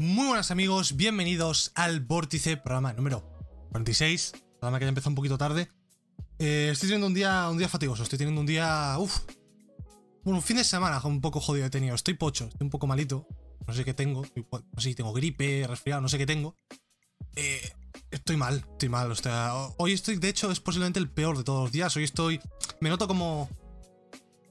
[0.00, 3.24] Muy buenas amigos, bienvenidos al Vórtice, programa número
[3.72, 5.68] 46, programa que ya empezó un poquito tarde.
[6.38, 8.94] Eh, estoy teniendo un día, un día fatigoso, estoy teniendo un día...
[8.96, 9.22] Uf,
[10.22, 12.86] bueno, un fin de semana un poco jodido he tenido, estoy pocho, estoy un poco
[12.86, 13.26] malito,
[13.66, 16.54] no sé qué tengo, no sé si tengo gripe, resfriado, no sé qué tengo.
[17.34, 17.72] Eh,
[18.12, 21.42] estoy mal, estoy mal, o sea, hoy estoy, de hecho, es posiblemente el peor de
[21.42, 22.40] todos los días, hoy estoy...
[22.80, 23.48] Me noto como...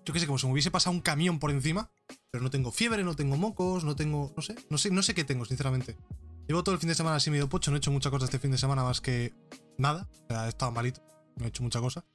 [0.08, 1.92] Yo qué sé, como si me hubiese pasado un camión por encima
[2.32, 4.32] pero no tengo fiebre, no tengo mocos, no tengo.
[4.36, 5.98] No sé, no sé, no sé qué tengo, sinceramente.
[6.48, 8.40] Llevo todo el fin de semana así medio pocho, no he hecho mucha cosa este
[8.40, 9.34] fin de semana más que
[9.78, 10.08] nada.
[10.26, 11.02] O sea, he estado malito,
[11.36, 12.06] no he hecho mucha cosa.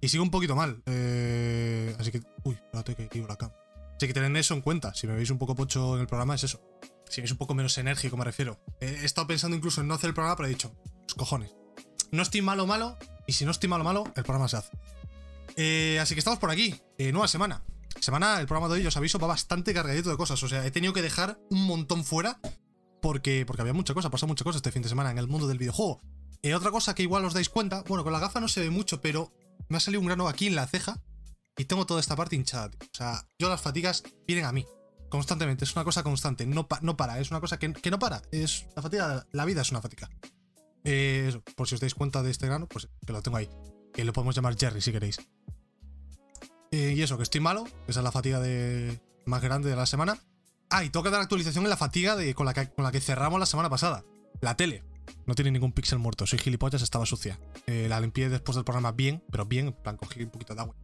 [0.00, 0.82] Y sigo un poquito mal.
[0.86, 2.22] Eh, así que.
[2.44, 3.54] Uy, espérate que quiero la cama.
[3.96, 4.94] Así que tened eso en cuenta.
[4.94, 6.60] Si me veis un poco pocho en el programa, es eso.
[7.08, 8.60] Si veis un poco menos enérgico, me refiero.
[8.80, 11.54] He estado pensando incluso en no hacer el programa, pero he dicho, los cojones.
[12.10, 12.98] No estoy malo, malo.
[13.26, 14.70] Y si no estoy malo, malo, el programa se hace.
[15.56, 16.74] Eh, así que estamos por aquí.
[16.98, 17.64] Eh, nueva semana.
[18.00, 20.42] Semana, el programa de hoy, os aviso, va bastante cargadito de cosas.
[20.42, 22.40] O sea, he tenido que dejar un montón fuera
[23.02, 25.48] porque, porque había mucha cosa, pasó mucha cosa este fin de semana en el mundo
[25.48, 26.00] del videojuego.
[26.42, 28.70] Eh, otra cosa que igual os dais cuenta, bueno, con la gafa no se ve
[28.70, 29.32] mucho, pero
[29.68, 31.00] me ha salido un grano aquí en la ceja
[31.56, 32.78] y tengo toda esta parte hinchada, tío.
[32.92, 34.64] O sea, yo las fatigas vienen a mí
[35.08, 38.66] constantemente, es una cosa constante, no, no para, es una cosa que, no para, es
[38.76, 40.10] la fatiga, la vida es una fatiga.
[41.56, 43.48] Por si os dais cuenta de este grano, pues que lo tengo ahí.
[43.92, 45.18] Que lo podemos llamar Jerry si queréis.
[46.70, 47.64] Eh, y eso, que estoy malo.
[47.86, 50.18] Esa es la fatiga de, más grande de la semana.
[50.70, 53.00] Ah, y toca dar actualización en la fatiga de, con, la que, con la que
[53.00, 54.04] cerramos la semana pasada.
[54.40, 54.84] La tele.
[55.26, 56.26] No tiene ningún píxel muerto.
[56.26, 57.38] Soy gilipollas, estaba sucia.
[57.66, 59.68] Eh, la limpié después del programa bien, pero bien.
[59.68, 60.74] En plan, cogí un poquito de agua.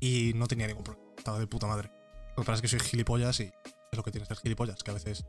[0.00, 1.08] Y no tenía ningún problema.
[1.16, 1.90] Estaba de puta madre.
[2.36, 4.90] Lo que pasa es que soy gilipollas y es lo que tiene ser gilipollas, que
[4.90, 5.24] a veces.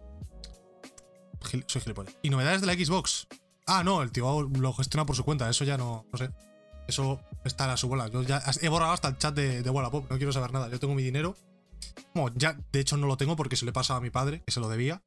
[1.68, 2.16] soy gilipollas.
[2.22, 3.28] Y novedades de la Xbox.
[3.66, 5.50] Ah, no, el tío lo gestiona por su cuenta.
[5.50, 6.06] Eso ya no.
[6.12, 6.30] No sé.
[6.94, 8.08] Eso está a su bola.
[8.08, 10.70] Yo ya he borrado hasta el chat de, de Wallapop, no quiero saber nada.
[10.70, 11.36] Yo tengo mi dinero.
[12.14, 14.52] Bueno, ya, de hecho, no lo tengo porque se le pasa a mi padre, que
[14.52, 15.02] se lo debía.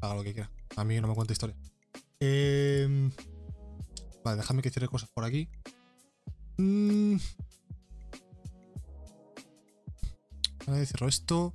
[0.00, 0.50] haga lo que quiera.
[0.76, 1.54] A mí no me cuenta historia.
[2.20, 3.10] Em,
[4.24, 5.46] vale, déjame que cierre cosas por aquí.
[6.56, 7.16] Mm.
[10.66, 11.52] Vale, cierro esto.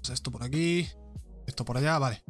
[0.00, 0.88] Pasa esto por aquí.
[1.46, 2.24] Esto por allá, vale.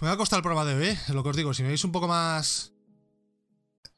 [0.00, 0.98] me va a costar el programa de hoy, ¿eh?
[1.08, 2.71] Lo que os digo, si me veis un poco más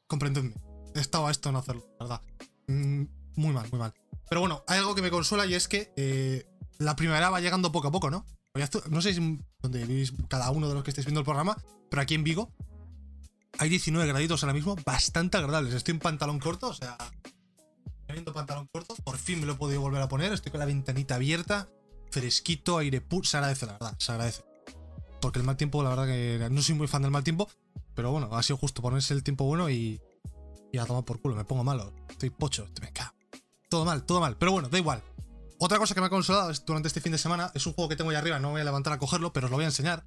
[0.07, 0.53] comprendedme.
[0.93, 2.21] Estaba esto no hacerlo, la verdad.
[2.67, 3.03] Mm,
[3.35, 3.93] muy mal, muy mal.
[4.29, 7.71] Pero bueno, hay algo que me consuela y es que eh, la primavera va llegando
[7.71, 8.25] poco a poco, ¿no?
[8.89, 11.57] No sé si dónde vivís cada uno de los que estáis viendo el programa,
[11.89, 12.53] pero aquí en Vigo
[13.59, 15.73] hay 19 graditos ahora mismo, bastante agradables.
[15.73, 16.97] Estoy en pantalón corto, o sea,
[18.07, 20.31] viendo pantalón corto, por fin me lo he podido volver a poner.
[20.31, 21.69] Estoy con la ventanita abierta,
[22.11, 23.25] fresquito, aire puro.
[23.25, 24.43] Se agradece, la verdad, se agradece.
[25.19, 27.49] Porque el mal tiempo, la verdad que no soy muy fan del mal tiempo,
[27.95, 30.01] pero bueno, ha sido justo ponerse el tiempo bueno y,
[30.71, 31.35] y a tomar por culo.
[31.35, 31.93] Me pongo malo.
[32.09, 32.67] Estoy pocho.
[32.81, 33.13] Me cago.
[33.69, 34.37] Todo mal, todo mal.
[34.37, 35.01] Pero bueno, da igual.
[35.57, 37.95] Otra cosa que me ha consolado durante este fin de semana es un juego que
[37.95, 38.39] tengo ahí arriba.
[38.39, 40.05] No voy a levantar a cogerlo, pero os lo voy a enseñar.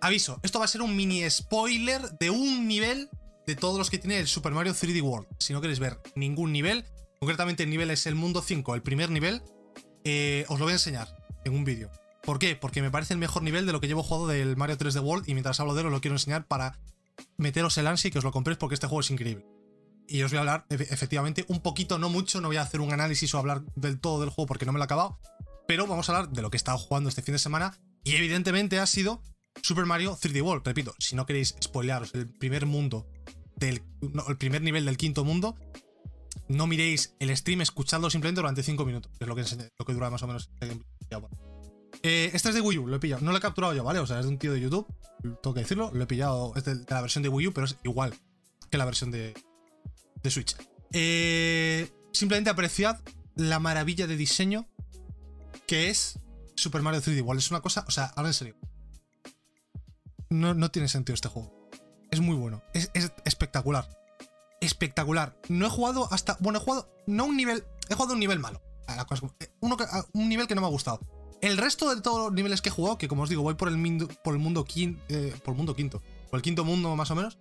[0.00, 3.08] Aviso, esto va a ser un mini spoiler de un nivel
[3.46, 5.28] de todos los que tiene el Super Mario 3D World.
[5.38, 6.84] Si no queréis ver ningún nivel,
[7.20, 9.42] concretamente el nivel es el mundo 5, el primer nivel,
[10.04, 11.08] eh, os lo voy a enseñar
[11.44, 11.90] en un vídeo.
[12.22, 12.56] ¿Por qué?
[12.56, 15.28] Porque me parece el mejor nivel de lo que llevo jugado del Mario 3D World
[15.28, 16.78] y mientras hablo de él os lo quiero enseñar para
[17.36, 19.46] meteros el ansia y que os lo compréis porque este juego es increíble.
[20.08, 22.92] Y os voy a hablar, efectivamente, un poquito, no mucho, no voy a hacer un
[22.92, 25.18] análisis o hablar del todo del juego porque no me lo he acabado,
[25.66, 28.14] pero vamos a hablar de lo que he estado jugando este fin de semana y
[28.14, 29.22] evidentemente ha sido
[29.62, 30.64] Super Mario 3D World.
[30.64, 33.08] Repito, si no queréis spoilearos el primer mundo,
[33.56, 33.82] del,
[34.28, 35.56] el primer nivel del quinto mundo,
[36.48, 39.44] no miréis el stream, escuchadlo simplemente durante 5 minutos, que es lo que,
[39.78, 40.78] lo que dura más o menos este
[42.02, 43.22] eh, este es de Wii U, lo he pillado.
[43.22, 43.98] No lo he capturado yo, ¿vale?
[43.98, 44.86] O sea, es de un tío de YouTube,
[45.42, 45.90] tengo que decirlo.
[45.92, 48.14] Lo he pillado, es de, la versión de Wii U, pero es igual
[48.70, 49.34] que la versión de,
[50.22, 50.56] de Switch.
[50.92, 53.00] Eh, simplemente apreciad
[53.34, 54.66] la maravilla de diseño
[55.66, 56.18] que es
[56.54, 57.40] Super Mario 3D World.
[57.40, 58.56] Es una cosa, o sea, ahora en serio.
[60.30, 61.52] No, no tiene sentido este juego.
[62.10, 62.62] Es muy bueno.
[62.72, 62.90] Es,
[63.24, 63.88] espectacular.
[64.60, 65.38] Espectacular.
[65.48, 66.36] No he jugado hasta.
[66.40, 66.88] Bueno, he jugado.
[67.06, 67.64] No un nivel.
[67.88, 68.62] He jugado un nivel malo.
[69.60, 69.76] Uno,
[70.12, 71.00] un nivel que no me ha gustado.
[71.40, 73.68] El resto de todos los niveles que he jugado, que como os digo, voy por
[73.68, 77.10] el, por el mundo quinto, eh, por el mundo quinto, por el quinto mundo más
[77.10, 77.38] o menos,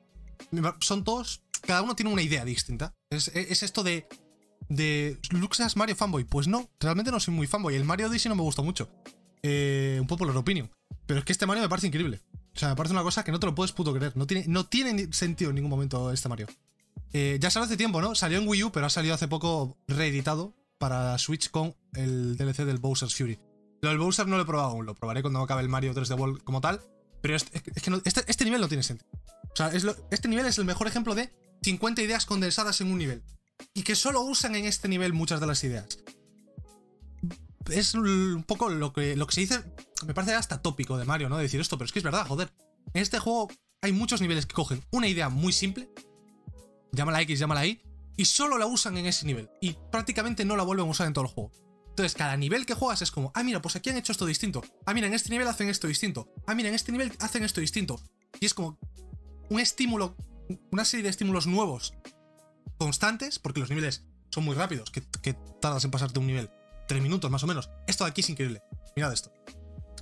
[0.81, 2.93] son todos, cada uno tiene una idea distinta.
[3.09, 4.07] Es, esto de,
[4.69, 6.23] de, Luxas Mario fanboy.
[6.23, 7.75] Pues no, realmente no soy muy fanboy.
[7.75, 8.89] El Mario Odyssey no me gustó mucho.
[9.43, 10.69] Eh, un popular opinion.
[11.05, 12.21] Pero es que este Mario me parece increíble.
[12.55, 14.15] O sea, me parece una cosa que no te lo puedes puto creer.
[14.15, 16.47] No tiene, no tiene sentido en ningún momento este Mario.
[17.13, 18.15] Eh, ya salió hace tiempo, ¿no?
[18.15, 22.65] Salió en Wii U, pero ha salido hace poco reeditado para Switch con el DLC
[22.65, 23.39] del Bowser's Fury.
[23.85, 26.17] Lo del Bowser no lo he probado aún, lo probaré cuando acabe el Mario 3D
[26.17, 26.81] World como tal.
[27.21, 27.61] Pero es, que
[28.03, 29.07] este, este, nivel no tiene sentido.
[29.43, 29.71] O sea,
[30.09, 33.21] este nivel es el mejor ejemplo de 50 ideas condensadas en un nivel.
[33.75, 35.99] Y que solo usan en este nivel muchas de las ideas.
[37.69, 39.63] Es un poco lo que, lo que se dice
[40.07, 41.37] me parece hasta tópico de Mario, ¿no?
[41.37, 42.51] De decir esto, pero es que es verdad, joder.
[42.95, 43.49] En este juego
[43.83, 45.91] hay muchos niveles que cogen una idea muy simple,
[46.91, 47.83] llámala X, llámala Y,
[48.17, 49.47] y solo la usan en ese nivel.
[49.61, 51.51] Y prácticamente no la vuelven a usar en todo el juego.
[51.95, 54.61] Entonces, cada nivel que juegas es como, ah, mira, pues aquí han hecho esto distinto.
[54.85, 56.27] Ah, mira, en este nivel hacen esto distinto.
[56.45, 58.01] Ah, mira, en este nivel hacen esto distinto.
[58.41, 58.77] Y es como
[59.49, 60.17] un estímulo,
[60.73, 61.93] una serie de estímulos nuevos,
[62.77, 65.03] constantes, porque los niveles son muy rápidos, que,
[65.61, 66.49] tardas en pasarte un nivel.
[66.85, 67.69] Tres minutos más o menos.
[67.87, 68.61] Esto de aquí es increíble.
[68.97, 69.31] Mirad esto.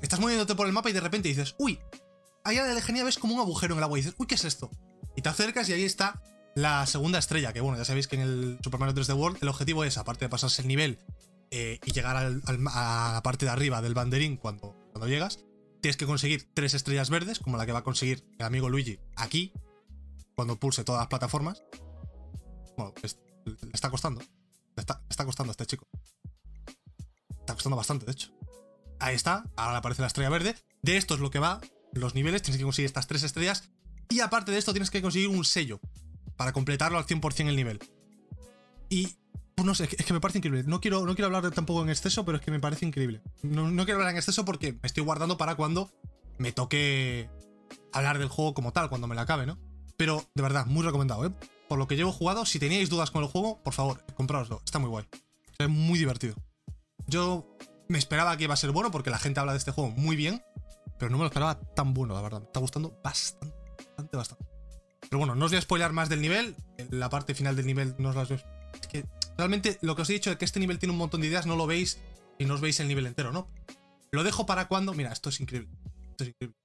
[0.01, 1.79] Estás moviéndote por el mapa y de repente dices, uy,
[2.43, 4.45] allá de lejanía ves como un agujero en el agua y dices, uy, ¿qué es
[4.45, 4.71] esto?
[5.15, 6.19] Y te acercas y ahí está
[6.55, 9.47] la segunda estrella, que bueno, ya sabéis que en el Super Mario 3D World el
[9.49, 10.97] objetivo es, aparte de pasarse el nivel
[11.55, 15.38] eh, y llegar a la parte de arriba del banderín cuando, cuando llegas,
[15.81, 19.00] tienes que conseguir tres estrellas verdes, como la que va a conseguir el amigo Luigi
[19.15, 19.53] aquí,
[20.33, 21.63] cuando pulse todas las plataformas.
[22.75, 22.91] Bueno,
[23.45, 24.21] le está costando.
[24.21, 25.88] Le está, está costando a este chico.
[27.41, 28.31] Está costando bastante, de hecho.
[29.00, 30.55] Ahí está, ahora aparece la estrella verde.
[30.81, 31.61] De esto es lo que va
[31.91, 33.69] los niveles, tienes que conseguir estas tres estrellas.
[34.09, 35.79] Y aparte de esto, tienes que conseguir un sello
[36.35, 37.79] para completarlo al 100% el nivel.
[38.89, 39.17] Y
[39.63, 40.63] no sé, es que me parece increíble.
[40.65, 43.21] No quiero, no quiero hablar tampoco en exceso, pero es que me parece increíble.
[43.42, 45.92] No, quiero hablar en exceso porque me estoy guardando para cuando
[46.38, 47.30] me toque
[47.92, 49.57] hablar del juego como tal, cuando me la acabe, ¿no?
[49.98, 51.31] Pero de verdad, muy recomendado, ¿eh?
[51.68, 54.62] Por lo que llevo jugado, si teníais dudas con el juego, por favor, comprároslo.
[54.65, 55.06] Está muy guay.
[55.57, 56.36] Es muy divertido.
[57.07, 57.48] Yo
[57.88, 60.15] me esperaba que iba a ser bueno porque la gente habla de este juego muy
[60.15, 60.44] bien,
[61.00, 62.39] pero no me lo esperaba tan bueno, la verdad.
[62.42, 64.45] Me está gustando bastante, bastante, bastante.
[65.01, 66.56] Pero bueno, no os voy a spoiler más del nivel.
[66.89, 68.39] La parte final del nivel no os las veo.
[68.80, 69.06] Es que
[69.38, 71.45] realmente lo que os he dicho de que este nivel tiene un montón de ideas,
[71.45, 72.00] no lo veis
[72.38, 73.47] y no os veis el nivel entero, ¿no?
[74.12, 74.94] Lo dejo para cuando.
[74.94, 75.69] Mira, esto es increíble.
[76.12, 76.57] Esto es increíble.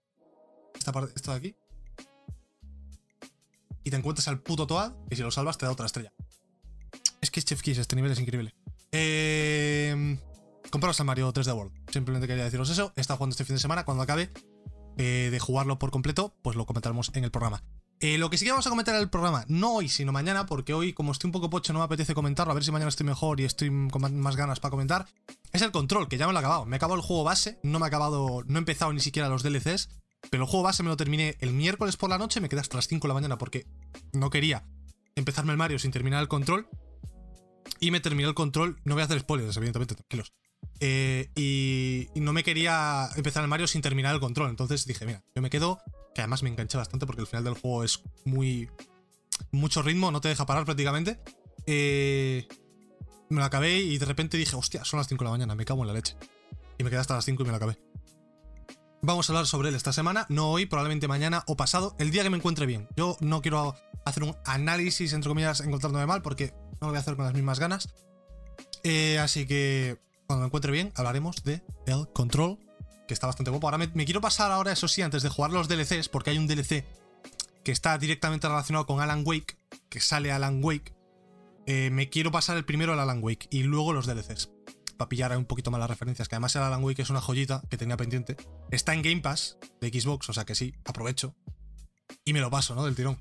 [0.74, 1.56] Esta parte, esto de aquí.
[3.84, 6.12] Y te encuentras al puto Toad, y si lo salvas te da otra estrella.
[7.20, 8.54] Es que es Chef Kiss, este nivel es increíble.
[8.92, 10.18] Eh,
[10.70, 11.72] compraros al Mario 3D World.
[11.90, 12.92] Simplemente quería deciros eso.
[12.96, 13.84] Estado jugando este fin de semana.
[13.84, 14.30] Cuando acabe
[14.96, 17.62] eh, de jugarlo por completo, pues lo comentaremos en el programa.
[18.00, 20.46] Eh, lo que sí que vamos a comentar en el programa, no hoy, sino mañana,
[20.46, 22.90] porque hoy, como estoy un poco pocho, no me apetece comentarlo, a ver si mañana
[22.90, 25.06] estoy mejor y estoy con más ganas para comentar.
[25.52, 26.64] Es el control, que ya me lo he acabado.
[26.64, 29.28] Me he acabado el juego base, no me he acabado, no he empezado ni siquiera
[29.28, 29.88] los DLCs,
[30.30, 32.76] pero el juego base me lo terminé el miércoles por la noche, me quedé hasta
[32.76, 33.66] las 5 de la mañana porque
[34.12, 34.64] no quería
[35.16, 36.68] empezarme el Mario sin terminar el control.
[37.80, 40.32] Y me terminé el control, no voy a hacer spoilers, evidentemente, tranquilos.
[40.80, 44.50] Eh, y, no me quería empezar el Mario sin terminar el control.
[44.50, 45.80] Entonces dije, mira, yo me quedo,
[46.14, 48.70] que además me enganché bastante porque el final del juego es muy...
[49.52, 51.20] Mucho ritmo, no te deja parar prácticamente.
[51.66, 52.48] Eh,
[53.30, 55.64] me lo acabé y de repente dije, hostia, son las 5 de la mañana, me
[55.64, 56.16] cago en la leche.
[56.76, 57.78] Y me quedé hasta las 5 y me lo acabé.
[59.00, 62.24] Vamos a hablar sobre él esta semana, no hoy, probablemente mañana o pasado, el día
[62.24, 62.88] que me encuentre bien.
[62.96, 67.00] Yo no quiero hacer un análisis, entre comillas, encontrándome mal, porque no lo voy a
[67.00, 67.94] hacer con las mismas ganas.
[68.82, 69.98] Eh, así que
[70.28, 72.58] cuando me encuentre bien, hablaremos de el Control,
[73.06, 73.66] que está bastante guapo.
[73.66, 76.46] Ahora me, quiero pasar ahora, eso sí, antes de jugar los DLCs, porque hay un
[76.46, 76.84] DLC
[77.64, 79.56] que está directamente relacionado con Alan Wake,
[79.88, 80.92] que sale Alan Wake.
[81.66, 84.50] Eh, me quiero pasar el primero al Alan Wake y luego los DLCs.
[84.98, 87.62] Para pillar un poquito más las referencias, que además el Alan Wake es una joyita
[87.70, 88.36] que tenía pendiente.
[88.70, 91.34] Está en Game Pass de Xbox, o sea que sí, aprovecho.
[92.26, 92.84] Y me lo paso, ¿no?
[92.84, 93.18] Del tirón.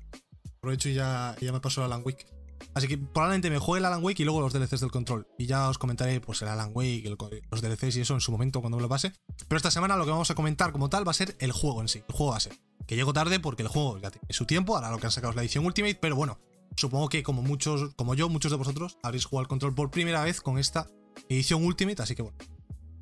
[0.58, 2.37] Aprovecho y ya, y ya me paso el Alan Wake.
[2.74, 5.26] Así que probablemente me juegue el Alan Wake y luego los DLCs del control.
[5.38, 7.04] Y ya os comentaré pues el Alan Wake,
[7.50, 9.12] los DLCs y eso en su momento cuando me lo pase.
[9.48, 11.80] Pero esta semana lo que vamos a comentar como tal va a ser el juego
[11.80, 12.50] en sí, el juego base.
[12.86, 15.30] Que llego tarde porque el juego ya tiene su tiempo, ahora lo que han sacado
[15.30, 16.38] es la edición Ultimate, pero bueno,
[16.76, 20.22] supongo que como muchos, como yo, muchos de vosotros habréis jugado el control por primera
[20.22, 20.88] vez con esta
[21.28, 22.38] edición Ultimate, así que bueno.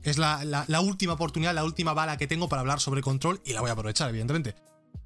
[0.03, 3.55] Es la, la última oportunidad, la última bala que tengo para hablar sobre control y
[3.55, 4.55] la voy a aprovechar, evidentemente.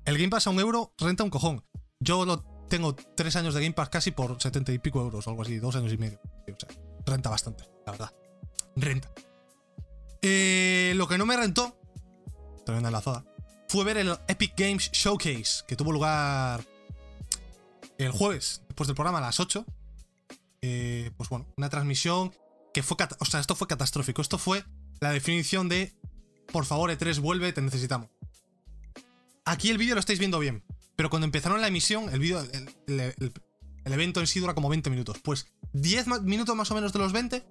[0.05, 1.65] El Game Pass a un euro renta un cojón.
[2.01, 5.31] Yo lo tengo tres años de Game Pass casi por 70 y pico euros o
[5.31, 6.19] algo así, dos años y medio.
[6.25, 6.71] O sea,
[7.05, 8.15] renta bastante, la verdad.
[8.77, 9.11] Renta.
[10.23, 11.79] Eh, lo que no me rentó,
[12.65, 13.25] tremenda enlazada,
[13.69, 16.65] fue ver el Epic Games Showcase, que tuvo lugar
[17.99, 19.67] el jueves, después del programa, a las 8.
[20.63, 22.33] Eh, pues bueno, una transmisión
[22.73, 22.97] que fue.
[23.19, 24.23] O sea, esto fue catastrófico.
[24.23, 24.65] Esto fue
[25.01, 25.95] la definición de.
[26.53, 28.09] Por favor, E3, vuelve, te necesitamos.
[29.45, 30.65] Aquí el vídeo lo estáis viendo bien.
[31.01, 32.47] Pero cuando empezaron la emisión, el vídeo,
[32.87, 33.33] el,
[33.87, 35.17] evento en sí dura como 20 minutos.
[35.25, 37.43] Pues 10 minutos más o menos de los 20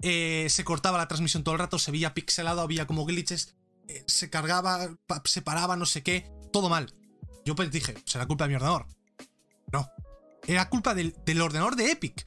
[0.00, 3.56] eh, se cortaba la transmisión todo el rato, se veía pixelado, había como glitches,
[3.88, 4.88] eh, se cargaba,
[5.24, 6.94] se paraba, no sé qué, todo mal.
[7.44, 8.86] Yo pues dije, ¿será culpa de mi ordenador?
[9.70, 9.86] No.
[10.46, 12.26] Era culpa del, ordenador de Epic.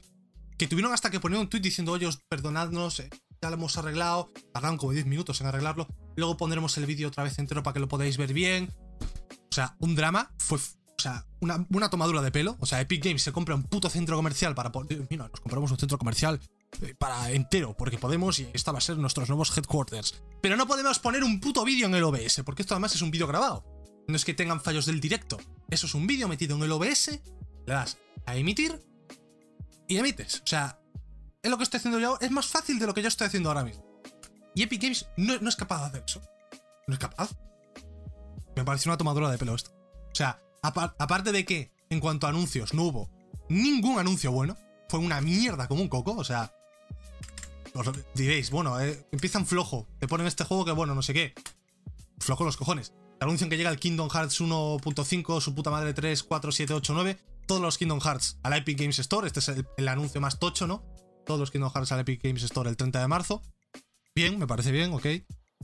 [0.58, 3.10] Que tuvieron hasta que poner un tweet diciendo, oye, perdonadnos, eh,
[3.42, 4.30] ya lo hemos arreglado.
[4.52, 5.88] Tardaron como 10 minutos en arreglarlo.
[6.14, 8.72] Luego pondremos el vídeo otra vez entero para que lo podáis ver bien.
[9.52, 10.56] O sea, un drama fue.
[10.56, 12.56] O sea, una, tomadura de pelo.
[12.60, 14.72] O sea, Epic Games se compra un puto centro comercial para.
[15.10, 16.40] Mira, nos compramos un centro comercial
[16.80, 20.22] eh, para entero, porque podemos y esta va a ser nuestros nuevos headquarters.
[20.40, 23.10] Pero no podemos poner un puto vídeo en el OBS, porque esto además es un
[23.10, 23.62] vídeo grabado.
[24.08, 25.36] No es que tengan fallos del directo.
[25.68, 27.20] Eso es un vídeo metido en el OBS,
[27.66, 28.80] le das a emitir
[29.86, 30.36] y emites.
[30.36, 30.80] O sea,
[31.42, 32.16] es lo que estoy haciendo yo.
[32.22, 33.84] Es más fácil de lo que yo estoy haciendo ahora mismo.
[34.54, 36.22] Y Epic Games no, no es capaz de hacer eso.
[36.86, 37.36] No es capaz.
[38.56, 39.70] Me parece una tomadura de pelo esto.
[40.12, 43.10] O sea, aparte de que en cuanto a anuncios no hubo
[43.48, 44.56] ningún anuncio bueno,
[44.88, 46.52] fue una mierda como un coco, o sea,
[47.74, 51.34] os diréis, bueno, eh, empiezan flojo, te ponen este juego que bueno, no sé qué.
[52.18, 52.92] Flojo los cojones.
[53.18, 56.92] Te anuncian que llega el Kingdom Hearts 1.5, su puta madre 3, 4, 7, 8,
[56.94, 60.66] 9, todos los Kingdom Hearts al Epic Games Store, este es el, anuncio más tocho,
[60.66, 60.84] ¿no?
[61.24, 63.42] Todos los Kingdom Hearts al Epic Games Store el 30 de marzo.
[64.14, 65.06] Bien, me parece bien, ok.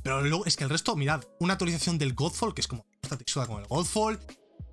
[0.09, 3.19] Pero luego es que el resto, mirad, una actualización del Godfall, que es como esta
[3.19, 4.19] textura con el Godfall.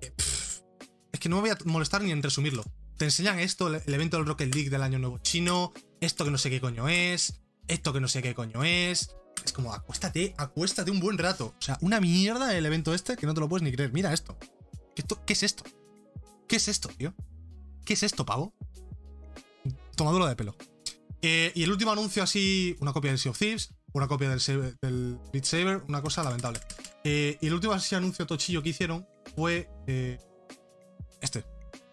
[0.00, 2.64] Es que no me voy a molestar ni en resumirlo.
[2.96, 6.38] Te enseñan esto, el evento del Rocket League del año nuevo chino, esto que no
[6.38, 9.14] sé qué coño es, esto que no sé qué coño es.
[9.44, 11.54] Es como, acuéstate, acuéstate un buen rato.
[11.58, 13.92] O sea, una mierda el evento este que no te lo puedes ni creer.
[13.92, 14.38] Mira esto.
[14.94, 15.64] ¿Qué, qué es esto?
[16.48, 17.14] ¿Qué es esto, tío?
[17.84, 18.54] ¿Qué es esto, pavo?
[19.96, 20.56] Tomadura de pelo.
[21.20, 25.18] Eh, y el último anuncio así, una copia del Sea of Thieves, una copia del,
[25.32, 26.60] Beat Saber, una cosa lamentable.
[27.02, 30.18] Eh, y el último así anuncio tochillo que hicieron fue eh,
[31.22, 31.44] este.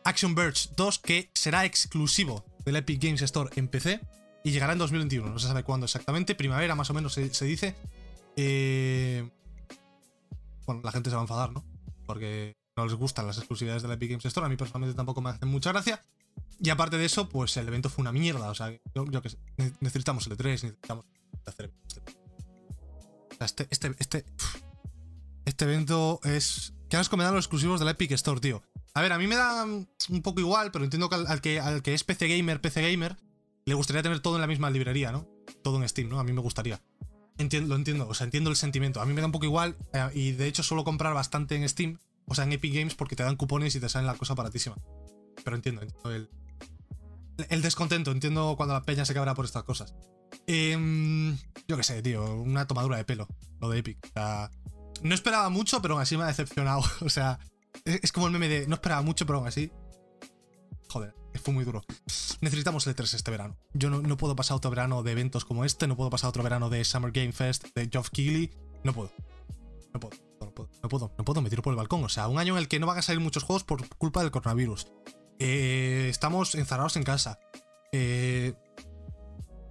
[0.04, 4.02] Action Verge 2, que será exclusivo del Epic Games Store en PC
[4.44, 5.30] y llegará en 2021.
[5.30, 7.74] No se sabe cuándo exactamente, primavera más o menos se, dice.
[8.36, 9.30] Eh,
[10.66, 11.64] bueno, la gente se va a enfadar, ¿no?
[12.06, 14.46] Porque no les gustan las exclusividades del Epic Games Store.
[14.46, 16.04] A mí personalmente tampoco me hacen mucha gracia.
[16.60, 18.50] Y aparte de eso, pues el evento fue una mierda.
[18.50, 19.38] O sea, yo, yo que sé,
[19.80, 21.06] necesitamos el E3, necesitamos
[21.46, 21.72] hacer
[23.40, 24.26] este, este, este,
[25.46, 26.74] este evento es.
[26.90, 28.62] ¿Qué nos me dan los exclusivos del Epic Store, tío?
[28.94, 31.82] A ver, a mí me da un poco igual, pero entiendo que al, que al
[31.82, 33.18] que es PC Gamer, PC Gamer,
[33.66, 35.28] le gustaría tener todo en la misma librería, ¿no?
[35.64, 36.20] Todo en Steam, ¿no?
[36.20, 36.80] A mí me gustaría.
[37.40, 39.02] Entiendo, lo entiendo, o sea, entiendo el sentimiento.
[39.02, 41.68] A mí me da un poco igual, eh, y de hecho suelo comprar bastante en
[41.68, 44.36] Steam, o sea, en Epic Games, porque te dan cupones y te salen la cosa
[44.36, 44.76] baratísima.
[45.44, 46.30] Pero entiendo, entiendo el,
[47.50, 49.96] el descontento, entiendo cuando la peña se cabra por estas cosas.
[50.48, 51.38] Em,
[51.68, 53.28] yo qué sé, tío, una tomadura de pelo,
[53.60, 53.98] lo de Epic.
[54.04, 54.52] O sea,
[55.02, 56.82] no esperaba mucho, pero aún así me ha decepcionado.
[57.02, 57.40] O sea,
[57.86, 59.72] es, como el meme de no esperaba mucho, pero aún así.
[60.90, 61.82] Joder, fue muy duro.
[62.42, 63.58] Necesitamos el E3 este verano.
[63.74, 66.70] Yo no, puedo pasar otro verano de eventos como este, no puedo pasar otro verano
[66.70, 68.52] de Summer Game Fest, de Geoff Keighley.
[68.84, 69.12] No puedo.
[69.94, 70.16] No puedo.
[70.42, 72.04] No puedo, no puedo, no puedo, me tiro por el balcón.
[72.04, 74.22] O sea, un año en el que no van a salir muchos juegos por culpa
[74.22, 74.88] del coronavirus.
[75.46, 77.38] Eh, estamos encerrados en casa.
[77.92, 78.54] Eh,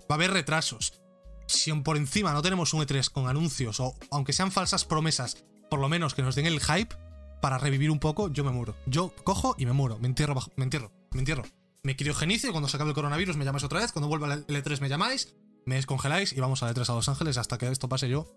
[0.02, 1.00] va a haber retrasos.
[1.46, 5.80] Si por encima no tenemos un E3 con anuncios o aunque sean falsas promesas, por
[5.80, 6.94] lo menos que nos den el hype
[7.40, 8.76] para revivir un poco, yo me muero.
[8.84, 11.44] Yo cojo y me muero, me entierro, me entierro, me entierro.
[11.82, 14.46] Me criogenizo y cuando se acabe el coronavirus me llamáis otra vez, cuando vuelva el
[14.46, 17.88] E3 me llamáis, me descongeláis y vamos al E3 a Los Ángeles hasta que esto
[17.88, 18.30] pase yo.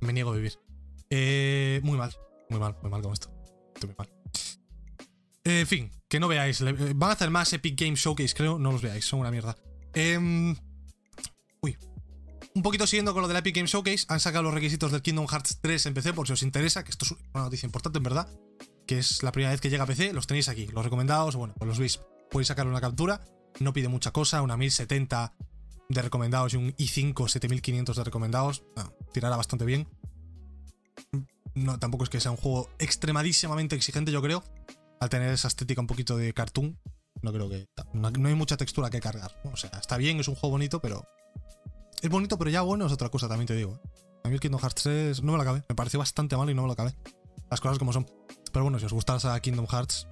[0.00, 0.58] Me niego a vivir.
[1.08, 2.14] Eh, muy mal,
[2.48, 3.30] muy mal, muy mal con esto.
[3.74, 4.19] Estoy muy mal.
[5.58, 6.62] En fin, que no veáis.
[6.62, 8.58] Van a hacer más Epic Game Showcase, creo.
[8.58, 9.56] No los veáis, son una mierda.
[9.94, 10.54] Eh,
[11.62, 11.76] Uy.
[12.54, 15.26] Un poquito siguiendo con lo del Epic Game Showcase, han sacado los requisitos del Kingdom
[15.28, 18.02] Hearts 3 en PC por si os interesa, que esto es una noticia importante en
[18.02, 18.28] verdad,
[18.86, 21.54] que es la primera vez que llega a PC, los tenéis aquí, los recomendados, bueno,
[21.56, 23.24] pues los veis, podéis sacar una captura,
[23.60, 25.34] no pide mucha cosa, una 1070
[25.88, 28.64] de recomendados y un i5 7500 de recomendados,
[29.12, 29.88] tirará bastante bien.
[31.54, 34.42] No, tampoco es que sea un juego extremadísimamente exigente, yo creo,
[35.00, 36.78] al tener esa estética un poquito de cartoon,
[37.22, 37.66] no creo que...
[37.92, 41.04] No, hay mucha textura que cargar, o sea, está bien, es un juego bonito, pero
[42.02, 43.80] es bonito, pero ya bueno es otra cosa, también te digo.
[44.24, 45.62] A mí el Kingdom Hearts 3 no me lo acabé.
[45.68, 46.94] Me pareció bastante malo y no me lo acabé.
[47.50, 48.06] Las cosas como son.
[48.52, 50.06] Pero bueno, si os gustase a Kingdom Hearts.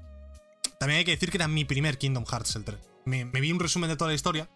[0.78, 2.78] También hay que decir que era mi primer Kingdom Hearts el 3.
[3.04, 4.49] Me, vi un resumen de toda la historia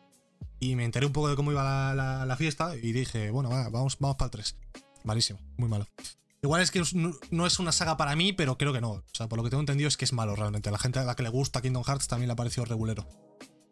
[0.61, 4.17] y me enteré un poco de cómo iba la, fiesta y dije, bueno, vamos, vamos
[4.17, 4.57] para el 3.
[5.05, 5.87] Malísimo, muy malo.
[6.43, 6.83] Igual es que
[7.31, 8.91] no es una saga para mí, pero creo que no.
[8.91, 10.73] O sea, por lo que tengo entendido es que es malo realmente.
[10.73, 13.07] La gente a la que le gusta Kingdom Hearts también le ha parecido regulero.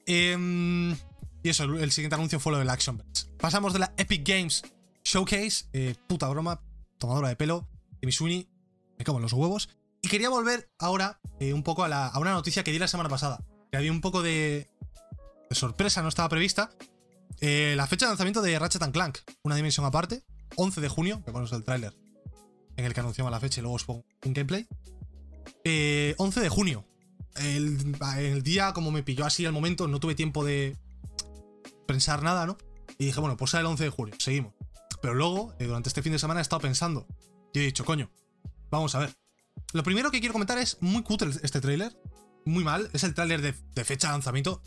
[0.06, 0.94] Eh,
[1.42, 3.26] y eso, el siguiente anuncio fue lo del Action Verge.
[3.38, 4.62] Pasamos de la Epic Games
[5.04, 6.62] Showcase, eh, puta broma,
[6.98, 7.68] tomadora de pelo,
[8.00, 8.48] de Misuni,
[8.98, 9.68] me cago en los huevos.
[10.02, 13.42] Y quería volver ahora eh, un poco a, una noticia que di la semana pasada.
[13.72, 14.68] Que había un poco de,
[15.50, 16.70] sorpresa, no estaba prevista.
[17.40, 20.22] Eh, la fecha de lanzamiento de Ratchet Clank, una dimensión aparte,
[20.56, 21.99] 11 de junio, que ponemos el tráiler
[22.80, 24.66] en el que anunciamos la fecha y luego os pongo un gameplay.
[26.16, 26.84] 11 de junio.
[27.36, 30.76] El, el, día, como me pilló así al momento, no tuve tiempo de,
[31.90, 32.56] pensar nada, ¿no?
[32.98, 34.54] Y dije, bueno, pues sale el 11 de julio, seguimos.
[35.02, 37.04] Pero luego, eh, durante este fin de semana he estado pensando.
[37.52, 38.12] Y he dicho, coño,
[38.70, 39.16] vamos a ver.
[39.72, 42.00] Lo primero que quiero comentar es muy cutre este tráiler.
[42.44, 42.90] Muy mal.
[42.92, 44.62] Es el tráiler de, fecha de lanzamiento.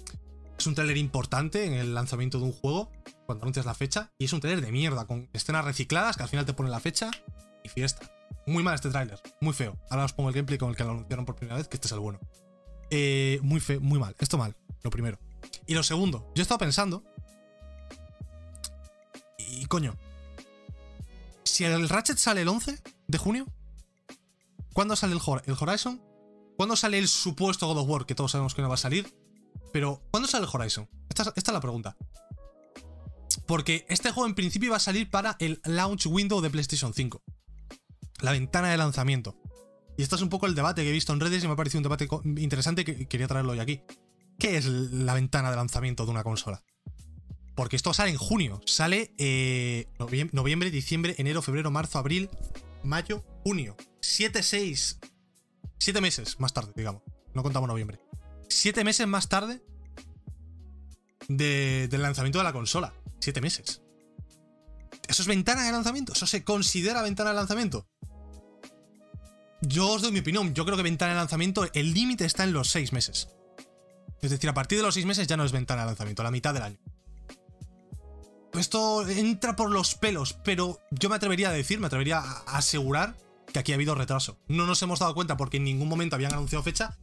[0.57, 2.91] Es un trailer importante en el lanzamiento de un juego,
[3.25, 6.29] cuando anuncias la fecha, y es un trailer de mierda, con escenas recicladas que al
[6.29, 7.09] final te ponen la fecha
[7.63, 8.09] y fiesta.
[8.45, 9.77] Muy mal este tráiler, muy feo.
[9.89, 11.87] Ahora os pongo el gameplay con el que lo anunciaron por primera vez, que este
[11.87, 12.19] es el bueno.
[12.89, 14.15] Eh, muy feo, muy mal.
[14.19, 15.17] Esto mal, lo primero.
[15.65, 17.03] Y lo segundo, yo he estado pensando.
[19.37, 19.95] Y coño.
[21.43, 23.45] Si el Ratchet sale el 11 de junio,
[24.73, 26.01] ¿cuándo sale el, el Horizon?
[26.57, 28.05] ¿Cuándo sale el supuesto God of War?
[28.05, 29.13] Que todos sabemos que no va a salir.
[29.71, 30.89] Pero, ¿cuándo sale el Horizon?
[31.09, 31.95] Esta, esta es la pregunta.
[33.45, 37.21] Porque este juego en principio iba a salir para el launch window de PlayStation 5.
[38.23, 39.35] La ventana de lanzamiento.
[39.97, 41.57] Y esto es un poco el debate que he visto en redes y me ha
[41.57, 42.07] parecido un debate
[42.41, 43.81] interesante que quería traerlo hoy aquí.
[44.39, 46.63] ¿Qué es la ventana de lanzamiento de una consola?
[47.53, 48.61] Porque esto sale en junio.
[48.65, 52.29] Sale eh, noviembre, diciembre, enero, febrero, marzo, abril,
[52.81, 53.75] mayo, junio.
[53.99, 54.99] 7, 6.
[55.79, 57.03] 7 meses más tarde, digamos.
[57.33, 57.99] No contamos noviembre.
[58.47, 59.61] 7 meses más tarde
[61.27, 62.93] del lanzamiento de la consola.
[63.19, 63.81] 7 meses.
[65.09, 66.13] ¿Eso es ventana de lanzamiento?
[66.13, 67.85] ¿Eso se considera ventana de lanzamiento?
[69.65, 70.53] Yo os doy mi opinión.
[70.53, 73.29] Yo creo que ventana de lanzamiento, el límite está en los 6 meses.
[74.21, 76.31] Es decir, a partir de los 6 meses ya no es ventana de lanzamiento, la
[76.31, 76.79] mitad del año.
[78.53, 83.17] Esto entra por los pelos, pero yo me atrevería a decir, me atrevería a asegurar
[83.51, 84.37] que aquí ha habido retraso.
[84.47, 86.97] No nos hemos dado cuenta porque en ningún momento habían anunciado fecha,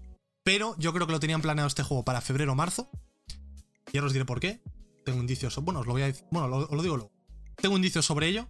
[0.44, 2.90] pero yo creo que lo tenían planeado este juego para febrero o marzo.
[3.92, 4.62] Y ahora os diré por qué.
[5.04, 5.56] Tengo indicios.
[5.56, 6.24] Bueno, os lo voy a decir.
[6.30, 7.12] Bueno, lo, lo digo luego.
[7.56, 8.46] Tengo indicios sobre ello.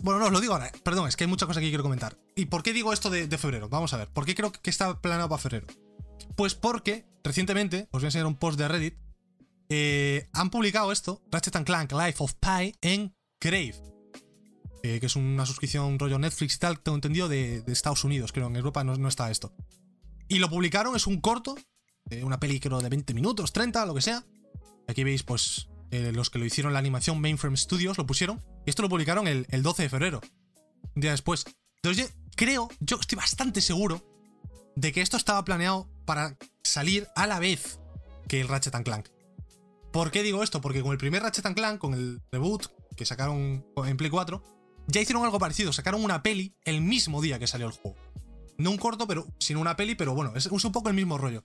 [0.00, 0.70] Bueno, no, os lo digo ahora.
[0.82, 2.16] Perdón, es que hay muchas cosas que quiero comentar.
[2.36, 3.68] ¿Y por qué digo esto de, de febrero?
[3.68, 4.08] Vamos a ver.
[4.08, 5.66] ¿Por qué creo que está planeado para febrero?
[6.36, 8.94] Pues porque recientemente, os voy a enseñar un post de Reddit,
[9.68, 13.74] eh, han publicado esto, Ratchet Clank Life of Pi, en Crave.
[14.82, 18.46] Eh, que es una suscripción rollo Netflix y tal, tengo entendido, de, Estados Unidos, creo,
[18.46, 19.52] en Europa no, está esto.
[20.28, 21.56] Y lo publicaron, es un corto,
[22.22, 24.24] una peli creo de 20 minutos, 30, lo que sea.
[24.86, 28.42] Aquí veis, pues, eh, los que lo hicieron la animación Mainframe Studios lo pusieron.
[28.68, 30.20] Y esto lo publicaron el, el 12 de febrero,
[30.94, 31.46] un día después.
[31.76, 34.04] Entonces, yo creo, yo estoy bastante seguro
[34.76, 37.80] de que esto estaba planeado para salir a la vez
[38.28, 39.08] que el Ratchet Clank.
[39.90, 40.60] ¿Por qué digo esto?
[40.60, 44.42] Porque con el primer Ratchet Clank, con el reboot que sacaron en Play 4,
[44.86, 45.72] ya hicieron algo parecido.
[45.72, 47.96] Sacaron una peli el mismo día que salió el juego.
[48.58, 51.42] No un corto, pero sino una peli, pero bueno, es, un poco el mismo rollo.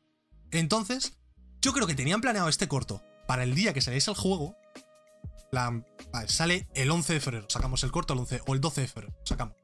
[0.52, 1.14] Entonces,
[1.62, 4.58] yo creo que tenían planeado este corto para el día que saliese el juego.
[6.28, 7.46] Sale el 11 de febrero.
[7.50, 9.14] Sacamos el corto el 11 o el 12 de febrero.
[9.26, 9.56] Sacamos.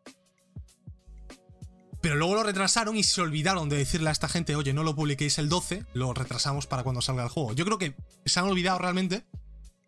[2.01, 4.95] Pero luego lo retrasaron y se olvidaron de decirle a esta gente, oye, no lo
[4.95, 7.53] publiquéis el 12, lo retrasamos para cuando salga el juego.
[7.53, 9.25] Yo creo que se han olvidado realmente,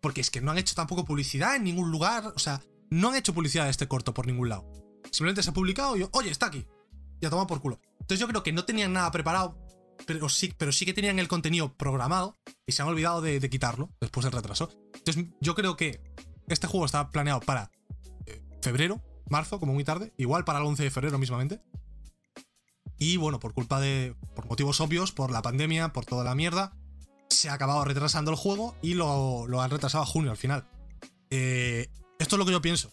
[0.00, 2.60] porque es que no han hecho tampoco publicidad en ningún lugar, o sea,
[2.90, 4.70] no han hecho publicidad de este corto por ningún lado.
[5.10, 6.66] Simplemente se ha publicado y oye, está aquí.
[7.20, 7.80] Ya toma por culo.
[7.92, 9.56] Entonces yo creo que no tenían nada preparado,
[10.06, 12.36] pero sí, pero sí que tenían el contenido programado
[12.66, 14.70] y se han olvidado de, quitarlo después del retraso.
[14.94, 16.00] Entonces yo creo que
[16.48, 17.70] este juego estaba planeado para
[18.26, 21.60] eh, febrero, marzo, como muy tarde, igual para el 11 de febrero mismamente.
[22.98, 24.14] Y bueno, por culpa de.
[24.34, 26.76] por motivos obvios, por la pandemia, por toda la mierda,
[27.28, 30.68] se ha acabado retrasando el juego y lo, han retrasado a junio al final.
[31.30, 31.88] Eh,
[32.18, 32.92] esto es lo que yo pienso.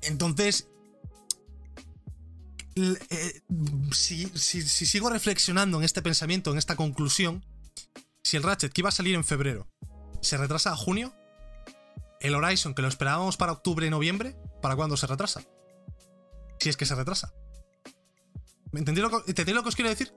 [0.00, 0.68] Entonces.
[2.74, 3.42] Eh,
[3.92, 7.44] si, sigo reflexionando en este pensamiento, en esta conclusión,
[8.22, 9.68] si el Ratchet que iba a salir en febrero
[10.20, 11.12] se retrasa a junio,
[12.20, 15.42] el Horizon que lo esperábamos para octubre y noviembre, ¿para cuándo se retrasa?
[16.60, 17.34] Si es que se retrasa.
[18.70, 20.14] ¿Me entendéis lo, lo que os quiero decir?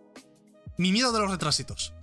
[0.78, 1.94] Mi miedo de los retrásitos.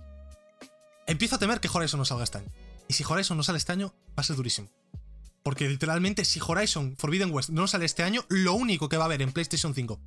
[1.07, 2.51] Empiezo a temer que Horizon no salga este año.
[2.87, 4.69] Y si Horizon no sale este año, va a ser durísimo.
[5.41, 9.05] Porque literalmente, si Horizon Forbidden West no sale este año, lo único que va a
[9.05, 9.99] haber en PlayStation 5,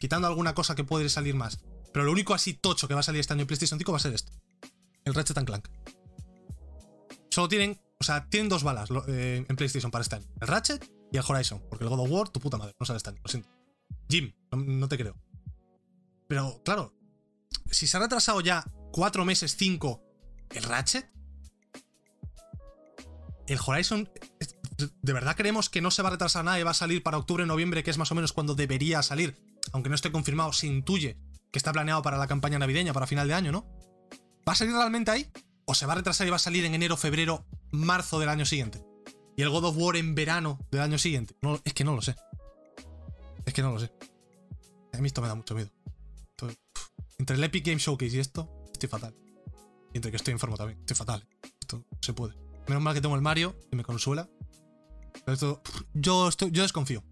[0.00, 1.60] quitando alguna cosa que puede salir más,
[1.92, 3.98] pero lo único así tocho que va a salir este año en PlayStation 5 va
[3.98, 4.32] a ser esto:
[5.04, 5.68] el Ratchet Clank.
[7.30, 10.90] Solo tienen, o sea, tienen dos balas eh, en PlayStation para este año: el Ratchet
[11.12, 11.62] y el Horizon.
[11.68, 13.50] Porque el God of War, tu puta madre, no sale este año, lo siento.
[14.08, 15.14] Jim, no te creo.
[16.26, 16.94] Pero claro,
[17.70, 20.02] si se ha retrasado ya cuatro meses, cinco,
[20.50, 21.10] el Ratchet,
[23.46, 24.08] el Horizon,
[25.02, 27.18] ¿de verdad creemos que no se va a retrasar nada y va a salir para
[27.18, 29.49] octubre, noviembre, que es más o menos cuando debería salir?
[29.72, 31.16] Aunque no esté confirmado, se intuye
[31.50, 33.66] que está planeado para la campaña navideña, para final de año, ¿no?
[34.48, 35.30] ¿Va a salir realmente ahí?
[35.64, 38.44] ¿O se va a retrasar y va a salir en enero, febrero, marzo del año
[38.44, 38.84] siguiente?
[39.36, 41.34] ¿Y el God of War en verano del año siguiente?
[41.42, 42.14] No, es que no lo sé.
[43.44, 43.92] Es que no lo sé.
[44.92, 45.70] A mí esto me da mucho miedo.
[47.18, 49.14] Entre el Epic Game Showcase y esto, estoy fatal.
[49.92, 51.26] Y entre que estoy enfermo también, estoy fatal.
[51.60, 52.34] Esto se puede.
[52.66, 54.28] Menos mal que tengo el Mario y me consuela.
[55.24, 57.04] Pero esto, yo, estoy, yo desconfío.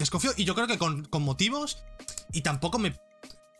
[0.00, 1.84] Desconfío y yo creo que con, motivos
[2.32, 2.98] y tampoco me...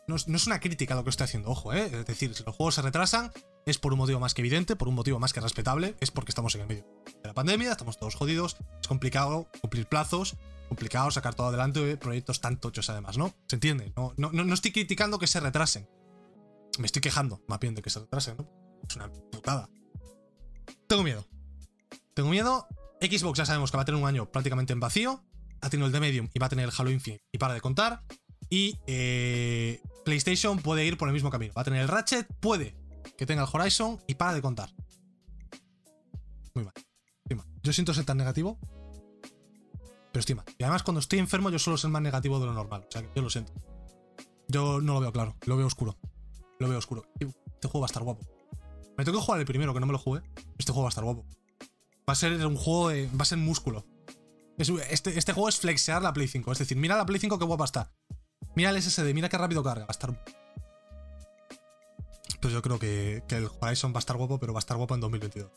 [0.07, 1.85] no es, no es una crítica lo que estoy haciendo, ojo, ¿eh?
[1.85, 3.31] Es decir, si los juegos se retrasan,
[3.67, 6.31] es por un motivo más que evidente, por un motivo más que respetable, es porque
[6.31, 10.35] estamos en el medio de la pandemia, estamos todos jodidos, es complicado cumplir plazos,
[10.67, 13.35] complicado sacar todo adelante, proyectos tan tochos además, ¿no?
[13.47, 13.93] ¿Se entiende?
[13.95, 15.87] No, no, no, estoy criticando que se retrasen.
[16.79, 18.49] Me estoy quejando, más bien, que se retrasen, ¿no?
[18.89, 19.69] Es una putada.
[20.87, 21.23] Tengo miedo.
[22.15, 22.67] Tengo miedo.
[22.99, 25.23] Xbox ya sabemos que va a tener un año prácticamente en vacío.
[25.61, 27.61] Ha tenido el de Medium y va a tener el Halo Infinite y para de
[27.61, 28.03] contar.
[28.49, 31.53] Y eh, PlayStation puede ir por el mismo camino.
[31.55, 32.75] Va a tener el Ratchet, puede
[33.17, 34.73] que tenga el Horizon y para de contar.
[36.53, 36.73] Muy mal.
[37.63, 38.57] Yo siento ser tan negativo.
[40.11, 40.45] Pero estoy mal.
[40.57, 42.85] Y además, cuando estoy enfermo, yo suelo ser más negativo de lo normal.
[42.87, 43.53] O sea, yo lo siento.
[44.47, 45.37] Yo no lo veo claro.
[45.45, 45.97] Lo veo oscuro.
[46.59, 47.05] Lo veo oscuro.
[47.19, 48.21] Este juego va a estar guapo.
[48.97, 50.21] Me tengo que jugar el primero, que no me lo jugué.
[50.57, 51.25] Este juego va a estar guapo.
[52.09, 53.09] Va a ser un juego.
[53.17, 53.85] Va a ser músculo.
[54.61, 56.51] Es- Este, este juego es flexear la Play 5.
[56.51, 57.91] Es decir, mira la Play 5 que guapa está.
[58.55, 59.83] Mira el SSD, mira qué rápido carga.
[59.85, 60.23] Va a estar.
[62.41, 64.75] Pues yo creo que, que el Horizon va a estar guapo, pero va a estar
[64.77, 65.49] guapo en 2022.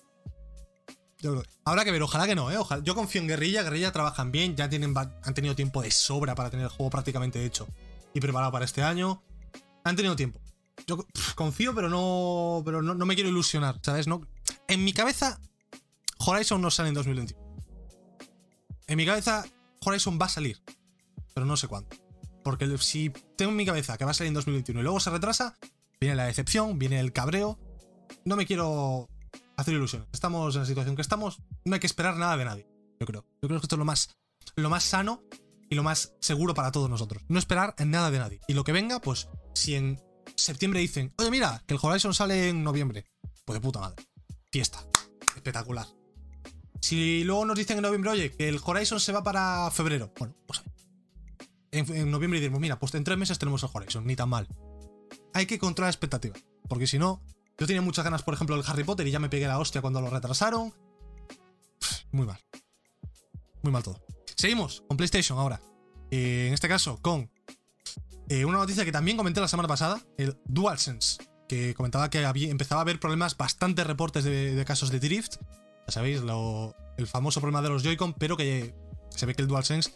[1.20, 2.58] Yo creo- Habrá que ver, ojalá que no, ¿eh?
[2.58, 2.82] Ojalá.
[2.84, 6.50] Yo confío en Guerrilla, Guerrilla trabajan bien, ya tienen, han tenido tiempo de sobra para
[6.50, 7.66] tener el juego prácticamente hecho
[8.12, 9.22] y preparado para este año.
[9.84, 10.40] Han tenido tiempo.
[10.86, 12.62] Yo confío, pero no.
[12.64, 14.06] Pero no, no me quiero ilusionar, ¿sabes?
[14.06, 14.20] No,
[14.68, 15.40] en mi cabeza,
[16.18, 17.43] Horizon no sale en 2021.
[18.86, 19.44] En mi cabeza,
[19.84, 20.62] Horizon va a salir.
[21.34, 21.90] Pero no sé cuándo.
[22.42, 25.10] Porque si tengo en mi cabeza que va a salir en 2021 y luego se
[25.10, 25.56] retrasa,
[26.00, 27.58] viene la decepción, viene el cabreo.
[28.24, 29.08] No me quiero
[29.56, 30.08] hacer ilusiones.
[30.12, 31.40] Estamos en la situación que estamos.
[31.64, 32.68] No hay que esperar nada de nadie.
[33.00, 33.24] Yo creo.
[33.42, 34.10] Yo creo que esto es lo más,
[34.56, 35.22] lo más sano
[35.70, 37.22] y lo más seguro para todos nosotros.
[37.28, 38.40] No esperar en nada de nadie.
[38.46, 40.00] Y lo que venga, pues, si en
[40.36, 43.06] septiembre dicen, oye, mira, que el Horizon sale en noviembre,
[43.44, 44.04] pues de puta madre.
[44.52, 44.86] Fiesta.
[45.34, 45.86] Espectacular.
[46.80, 50.34] Si luego nos dicen en noviembre, oye, que el Horizon se va para febrero, bueno,
[50.46, 50.62] pues
[51.70, 54.46] en, en noviembre diremos, mira, pues en tres meses tenemos el Horizon, ni tan mal.
[55.32, 57.22] Hay que controlar expectativas, porque si no,
[57.58, 59.80] yo tenía muchas ganas, por ejemplo, del Harry Potter y ya me pegué la hostia
[59.80, 60.74] cuando lo retrasaron.
[62.10, 62.38] Muy mal.
[63.62, 64.00] Muy mal todo.
[64.36, 65.60] Seguimos con PlayStation ahora.
[66.10, 67.30] Eh, en este caso, con
[68.28, 72.80] eh, una noticia que también comenté la semana pasada, el DualSense, que comentaba que empezaba
[72.80, 75.36] a haber problemas, bastantes reportes de casos de drift.
[75.86, 78.74] Ya sabéis, lo- el famoso problema de los Joy-Con, pero que
[79.10, 79.92] se ve que el DualSense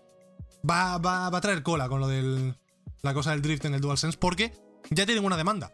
[0.69, 2.57] va, va, va a traer cola con lo del
[3.03, 4.53] la cosa del drift en el DualSense, porque
[4.91, 5.73] ya tienen una demanda.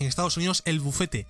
[0.00, 1.26] En Estados Unidos, el bufete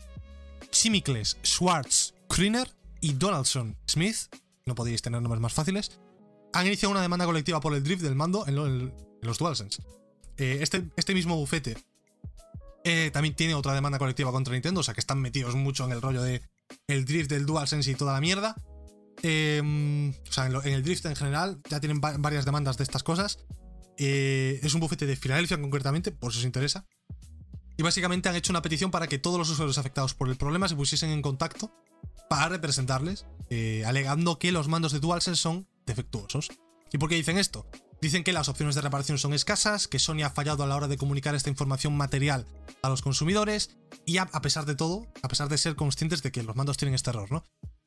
[0.71, 2.69] Chimicles, Schwartz, Kriner
[3.01, 4.17] y Donaldson Smith,
[4.65, 6.01] no podéis tener nombres más fáciles,
[6.55, 9.83] han iniciado una demanda colectiva por el drift del mando en los DualSense.
[10.39, 11.77] Eh, este, este mismo bufete
[12.85, 15.93] eh, también tiene otra demanda colectiva contra Nintendo, o sea que están metidos mucho en
[15.93, 16.43] el rollo de
[16.87, 18.57] el drift del DualSense y toda la mierda.
[19.23, 19.61] Eh,
[20.29, 23.39] o sea, en, el drift en general ya tienen va- varias demandas de estas cosas.
[23.97, 26.87] Eh, es un bufete de Filadelfia concretamente, por si os interesa.
[27.77, 30.69] Y básicamente han hecho una petición para que todos los usuarios afectados por el problema
[30.69, 31.73] se pusiesen en contacto
[32.29, 36.51] para representarles, eh, alegando que los mandos de DualSense son defectuosos.
[36.93, 37.67] ¿Y por qué dicen esto?
[38.05, 40.89] Dicen que las opciones de reparación son escasas, que Sony ha fallado a la hora
[40.89, 42.45] de comunicar esta información material
[42.83, 46.43] a los consumidores y a, pesar de todo, a pesar de ser conscientes de que
[46.43, 47.45] los mandos tienen este error, ¿no?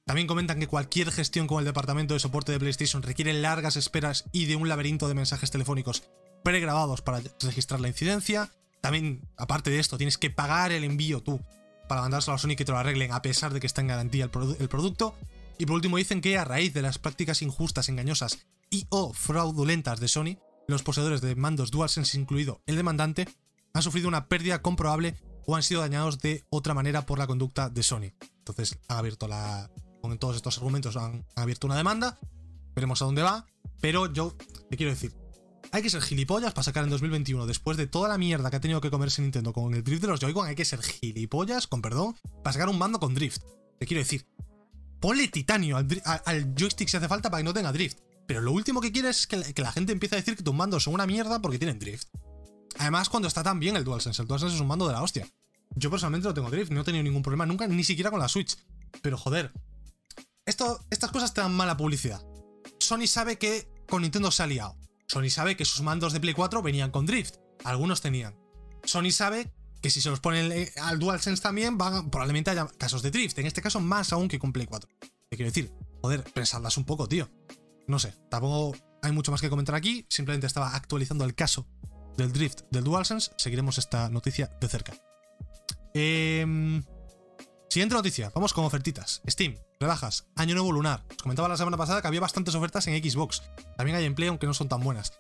[0.08, 4.26] También comentan que cualquier gestión con el departamento de soporte de PlayStation requiere largas esperas
[4.32, 6.02] y de un laberinto de mensajes telefónicos
[6.44, 8.52] pregrabados para registrar la incidencia.
[8.82, 11.46] También, aparte de esto, tienes que pagar el envío tú
[11.88, 14.24] para mandárselo a Sony que te lo arreglen a pesar de que está en garantía
[14.24, 14.32] el
[14.68, 15.16] producto.
[15.60, 20.00] Y por último dicen que a raíz de las prácticas injustas, engañosas y o fraudulentas
[20.00, 23.28] de Sony, los poseedores de mandos DualSense, incluido el demandante,
[23.74, 27.70] han sufrido una pérdida comprobable o han sido dañados de otra manera por la conducta
[27.70, 28.12] de Sony.
[28.40, 29.72] Entonces han abierto la...
[30.02, 32.18] Con todos estos argumentos han, abierto una demanda.
[32.76, 33.46] Veremos a dónde va.
[33.82, 34.36] Pero yo
[34.70, 35.14] te quiero decir,
[35.72, 38.62] hay que ser gilipollas para sacar en 2021, después de toda la mierda que ha
[38.62, 41.82] tenido que comerse Nintendo con el drift de los Joy-Con, hay que ser gilipollas, con
[41.82, 43.44] perdón, para sacar un mando con drift.
[43.80, 44.26] Te quiero decir,
[45.00, 45.88] ponle titanio al,
[46.26, 48.00] al joystick si hace falta para que no tenga drift.
[48.28, 50.44] Pero lo último que quieres es que la, que la gente empiece a decir que
[50.44, 52.08] tus mandos son una mierda porque tienen drift.
[52.78, 55.28] Además, cuando está tan bien el DualSense, el DualSense es un mando de la hostia.
[55.76, 58.28] Yo personalmente no tengo drift, no he tenido ningún problema nunca, ni siquiera con la
[58.28, 58.58] Switch.
[59.02, 59.52] Pero joder,
[60.46, 62.22] esto, estas cosas te dan mala publicidad.
[62.80, 64.78] Sony sabe que con Nintendo se ha liado.
[65.08, 67.36] Sony sabe que sus mandos de Play 4 venían con drift.
[67.63, 68.36] Algunos tenían.
[68.84, 73.02] Sony sabe que si se los ponen eh, al DualSense también, van, probablemente haya casos
[73.02, 73.38] de drift.
[73.40, 74.90] En este caso, más aún que con Play 4.
[75.30, 77.30] Te quiero decir, joder, pensadlas un poco, tío.
[77.88, 80.06] No sé, tampoco hay mucho más que comentar aquí.
[80.10, 81.67] Simplemente estaba actualizando el caso
[82.17, 83.32] del drift del DualSense.
[83.38, 84.93] Seguiremos esta noticia de cerca.
[85.93, 86.84] Em,
[87.69, 89.21] Siguiente noticia, vamos con ofertitas.
[89.28, 91.04] Steam, rebajas, año nuevo lunar.
[91.12, 93.43] Os comentaba la semana pasada que había bastantes ofertas en Xbox.
[93.76, 95.13] También hay en Play, aunque no son tan buenas.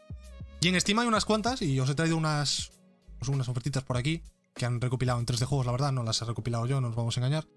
[0.61, 2.71] Y en Steam hay unas cuantas, y os he traído unas
[3.19, 4.23] pues unas ofertitas por aquí
[4.55, 6.95] que han recopilado en 3D juegos, la verdad, no las he recopilado yo, no nos
[6.95, 7.47] vamos a engañar.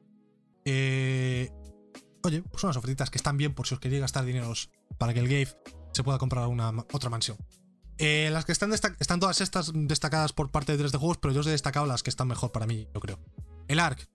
[0.64, 1.50] Eh,
[2.22, 5.20] oye, pues unas ofertitas que están bien por si os queréis gastar dineros para que
[5.20, 5.56] el Gave
[5.92, 7.36] se pueda comprar una otra mansión.
[7.98, 11.40] Eh, las que están, están todas estas destacadas por parte de 3D juegos, pero yo
[11.40, 13.18] os he destacado las que están mejor para mí, yo creo.
[13.68, 14.08] El Ark,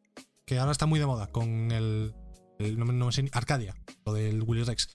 [0.46, 2.16] que ahora está muy de moda con el.
[2.60, 4.90] no, me sé, Arcadia, lo del Willy Rex.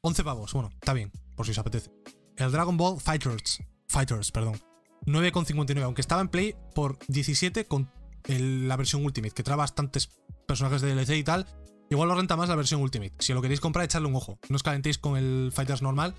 [0.00, 1.90] 11 pavos, bueno, está bien, por si os apetece.
[2.36, 4.60] El Dragon Ball Fighters, Fighters, perdón.
[5.04, 7.90] 9,59, aunque estaba en Play por 17 con
[8.28, 10.08] la versión Ultimate, que trae bastantes
[10.46, 11.46] personajes de DLC y tal.
[11.90, 13.14] Igual lo renta más la versión Ultimate.
[13.18, 14.38] Si lo queréis comprar, echadle un ojo.
[14.48, 16.14] No os calentéis con el Fighters normal.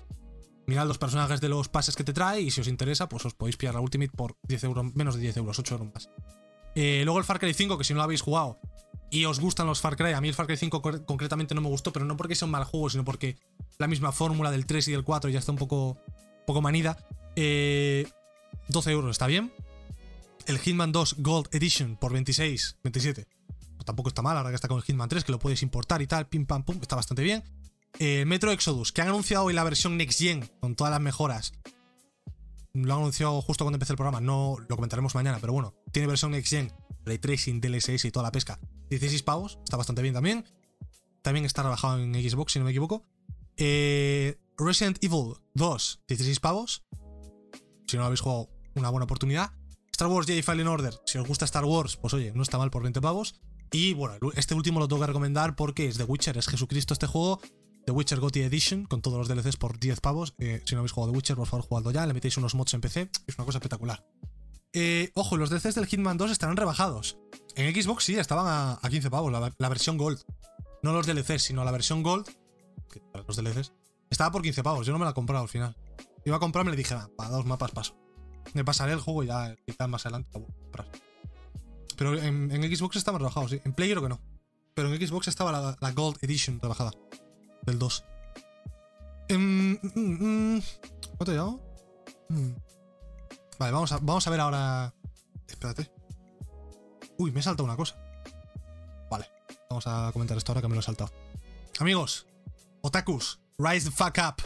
[0.66, 3.34] Mirad los personajes de los pases que te trae y si os interesa, pues os
[3.34, 6.10] podéis pillar la Ultimate por 10 euros, menos de 10 euros, 8 euros más.
[6.74, 8.60] Eh, luego el Far Cry 5, que si no lo habéis jugado
[9.14, 11.68] y os gustan los Far Cry, a mí el Far Cry 5 concretamente no me
[11.68, 13.38] gustó, pero no porque sea un mal juego, sino porque
[13.78, 15.98] la misma fórmula del 3 y del 4 ya está un poco,
[16.46, 16.98] poco manida.
[17.36, 18.08] Eh,
[18.68, 19.52] 12 euros, está bien.
[20.46, 23.28] El Hitman 2 Gold Edition por 26, 27.
[23.84, 26.06] Tampoco está mal, ahora que está con el Hitman 3, que lo puedes importar y
[26.06, 27.44] tal, pim pam pum, está bastante bien.
[27.98, 31.52] El Metro Exodus, que han anunciado hoy la versión Next Gen con todas las mejoras.
[32.72, 36.08] Lo han anunciado justo cuando empecé el programa, no lo comentaremos mañana, pero bueno, tiene
[36.08, 36.72] versión Next Gen,
[37.04, 38.58] Ray Tracing, DLSS y toda la pesca.
[38.90, 40.44] 16 pavos, está bastante bien también.
[41.22, 43.04] También está rebajado en Xbox, si no me equivoco.
[43.56, 46.84] Eh, Resident Evil 2, 16 pavos.
[47.86, 49.52] Si no lo habéis jugado, una buena oportunidad.
[49.92, 52.70] Star Wars Jedi Fallen Order, si os gusta Star Wars, pues oye, no está mal
[52.70, 53.40] por 20 pavos.
[53.74, 57.08] Y bueno, este último lo tengo que recomendar porque es The Witcher, es Jesucristo este
[57.08, 57.40] juego.
[57.86, 60.32] The Witcher GOTY Edition, con todos los DLCs por 10 pavos.
[60.38, 62.06] Eh, si no habéis jugado The Witcher, por favor, jugadlo ya.
[62.06, 64.06] Le metéis unos mods en PC, es una cosa espectacular.
[64.72, 67.18] Eh, ojo, los DLCs del Hitman 2 estarán rebajados.
[67.56, 68.46] En Xbox sí, estaban
[68.80, 70.20] a, 15 pavos, la, versión Gold.
[70.84, 72.28] No los DLCs, sino la versión Gold,
[73.26, 73.72] los DLCs,
[74.08, 74.86] estaba por 15 pavos.
[74.86, 75.76] Yo no me la he comprado al final.
[76.24, 77.96] Iba a comprarme y le dije, para dos mapas paso.
[78.52, 81.13] Me pasaré el juego y ya quizás más adelante la voy comprar.
[81.96, 83.60] Pero en, Xbox estaban rebajados, sí.
[83.64, 84.20] En Play creo que no.
[84.74, 86.92] Pero en Xbox estaba la, Gold Edition rebajada.
[87.62, 88.04] Del 2.
[89.28, 90.62] Em, mm, mm,
[91.16, 91.60] ¿Cuánto llamo?
[92.28, 92.50] Mm.
[93.58, 94.94] Vale, vamos a, vamos a ver ahora.
[95.46, 95.90] Espérate.
[97.18, 97.96] Uy, me he saltado una cosa.
[99.10, 99.26] Vale,
[99.70, 101.10] vamos a comentar esto ahora que me lo he saltado.
[101.78, 102.26] Amigos,
[102.82, 104.42] Otakus, rise the fuck up.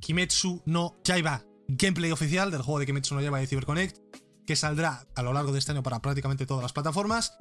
[0.00, 4.07] Kimetsu no Yaiba gameplay oficial del juego de Kimetsu no Yaiba de CyberConnect,
[4.48, 7.36] que saldrá a lo largo de este año para prácticamente todas las plataformas.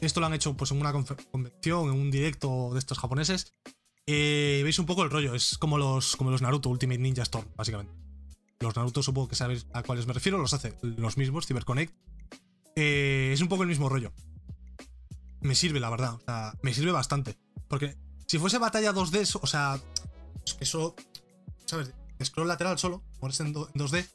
[0.00, 3.52] Esto lo han hecho pues en una convención, en un directo de estos japoneses.
[4.08, 7.46] Eh, veis un poco el rollo, es como los, como los Naruto Ultimate Ninja Storm,
[7.54, 7.92] básicamente.
[8.58, 11.94] Los Naruto supongo que sabéis a cuáles me refiero, los hace los mismos, CyberConnect.
[12.74, 14.12] Eh, es un poco el mismo rollo.
[15.40, 16.14] Me sirve, la verdad.
[16.14, 17.38] O sea, me sirve bastante.
[17.68, 19.80] Porque si fuese batalla 2D, o sea,
[20.58, 20.96] eso,
[21.66, 21.94] ¿sabes?
[22.24, 24.08] scroll lateral solo, moverse en, 2D,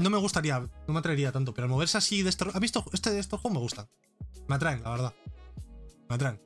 [0.00, 2.44] no me gustaría, no me atraería tanto, pero al moverse así de este...
[2.52, 2.84] ¿Has visto?
[2.92, 3.88] Este, estos juegos me gustan.
[4.48, 5.14] Me atraen, la verdad.
[6.08, 6.40] Me atraen.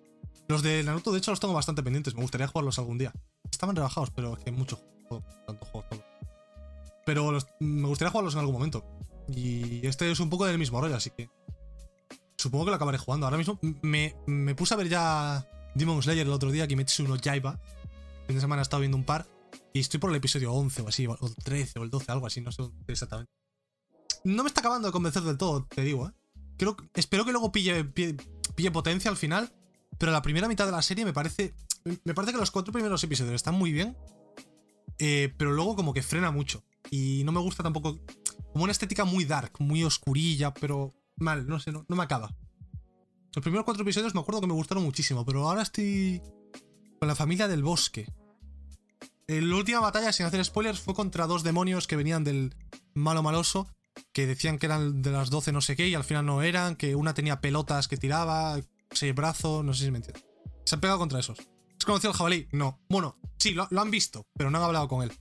[0.48, 2.14] Los de Naruto, de hecho, los tengo bastante pendientes.
[2.14, 3.12] Me gustaría jugarlos algún día.
[3.50, 5.86] Estaban rebajados, pero es que mucho juego, tanto juego,
[7.06, 8.84] Pero me gustaría jugarlos en algún momento.
[9.28, 11.30] Y este es un poco del mismo rollo, así que.
[12.36, 13.26] Supongo que lo acabaré jugando.
[13.26, 17.16] Ahora mismo me, me puse a ver ya Demon Slayer el otro día, Kimetsu no
[17.16, 17.58] Yaiba.
[18.20, 19.26] El fin de semana he estado viendo un par.
[19.72, 22.26] Y estoy por el episodio 11 o así, o el 13 o el 12, algo
[22.26, 23.32] así, no sé exactamente.
[24.24, 26.12] No me está acabando de convencer del todo, te digo, ¿eh?
[26.56, 29.52] Creo, espero que luego pille, pille, potencia al final,
[29.98, 31.54] pero la primera mitad de la serie me parece...
[32.04, 33.96] Me parece que los cuatro primeros episodios están muy bien,
[34.98, 36.64] eh, pero luego como que frena mucho.
[36.90, 38.00] Y no me gusta tampoco...
[38.52, 42.34] Como una estética muy dark, muy oscurilla, pero mal, no sé, no, no me acaba.
[43.34, 46.22] Los primeros cuatro episodios me acuerdo que me gustaron muchísimo, pero ahora estoy
[47.00, 48.06] con la familia del bosque.
[49.26, 52.54] La última batalla, sin hacer spoilers, fue contra dos demonios que venían del
[52.94, 53.66] malo maloso,
[54.12, 56.76] que decían que eran de las 12 no sé qué y al final no eran,
[56.76, 58.58] que una tenía pelotas que tiraba,
[58.90, 60.24] seis brazos, no sé si me entiendes.
[60.64, 61.38] Se han pegado contra esos.
[61.76, 62.48] ¿Has conocido al jabalí?
[62.52, 62.80] No.
[62.88, 65.12] Bueno, sí, lo, han visto, pero no han hablado con él.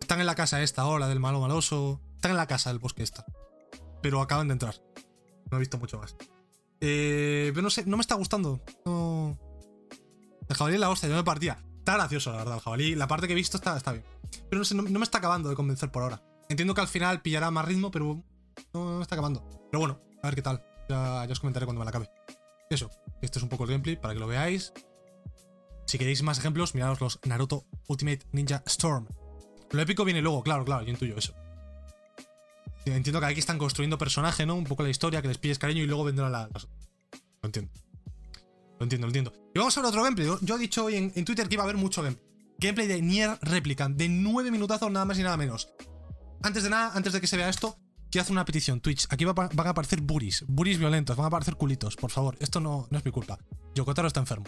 [0.00, 2.00] Están en la casa esta ahora del malo maloso.
[2.14, 3.24] Están en la casa del bosque esta.
[4.02, 4.74] Pero acaban de entrar.
[5.50, 6.16] No he visto mucho más.
[6.80, 8.60] Eh, pero no sé, no me está gustando.
[10.48, 11.62] El jabalí es la hostia, yo me partía.
[11.78, 12.94] Está gracioso, la verdad, el jabalí.
[12.94, 14.04] La parte que he visto está, está bien.
[14.48, 16.22] Pero no sé, no, me está acabando de convencer por ahora.
[16.52, 18.22] Entiendo que al final pillará más ritmo, pero
[18.74, 19.42] no, me está acabando.
[19.70, 20.62] Pero bueno, a ver qué tal.
[20.86, 22.10] Ya, os comentaré cuando me la acabe.
[22.68, 22.90] Eso,
[23.22, 24.74] este es un poco el gameplay para que lo veáis.
[25.86, 29.06] Si queréis más ejemplos, miraros los Naruto Ultimate Ninja Storm.
[29.70, 31.32] Lo épico viene luego, claro, claro, yo intuyo eso.
[32.84, 34.54] Entiendo que aquí están construyendo personaje, ¿no?
[34.54, 36.50] Un poco la historia, que les pilles cariño y luego vendrá la...
[36.50, 37.72] Lo entiendo.
[38.78, 39.32] Lo entiendo, lo entiendo.
[39.54, 40.28] Y vamos a ver otro gameplay.
[40.42, 42.28] Yo he dicho hoy en, Twitter que iba a haber mucho gameplay.
[42.58, 45.72] Gameplay de Nier Replicant, de 9 minutazos nada más y nada menos.
[46.42, 47.78] Antes de nada, antes de que se vea esto,
[48.10, 48.80] quiero hacer una petición.
[48.80, 50.44] Twitch, aquí va- van a aparecer buris.
[50.48, 51.96] Buris violentos, van a aparecer culitos.
[51.96, 53.38] Por favor, esto no, es mi culpa.
[53.74, 54.44] Yokotaro está enfermo.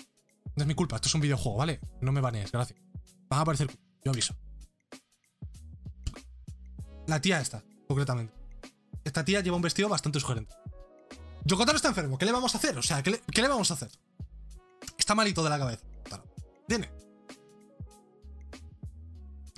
[0.57, 1.81] No es mi culpa, esto es un videojuego, ¿vale?
[2.01, 2.79] No me banees, gracias.
[3.29, 3.71] Van a aparecer
[4.05, 4.35] yo aviso.
[7.07, 8.33] La tía esta, concretamente.
[9.05, 10.55] Esta tía lleva un vestido bastante sugerente.
[11.45, 12.77] Yokotaro está enfermo, ¿qué le vamos a hacer?
[12.79, 13.91] O sea, ¿qué le, qué le vamos a hacer?
[14.99, 15.85] Está malito de la cabeza.
[16.67, 16.91] Tiene.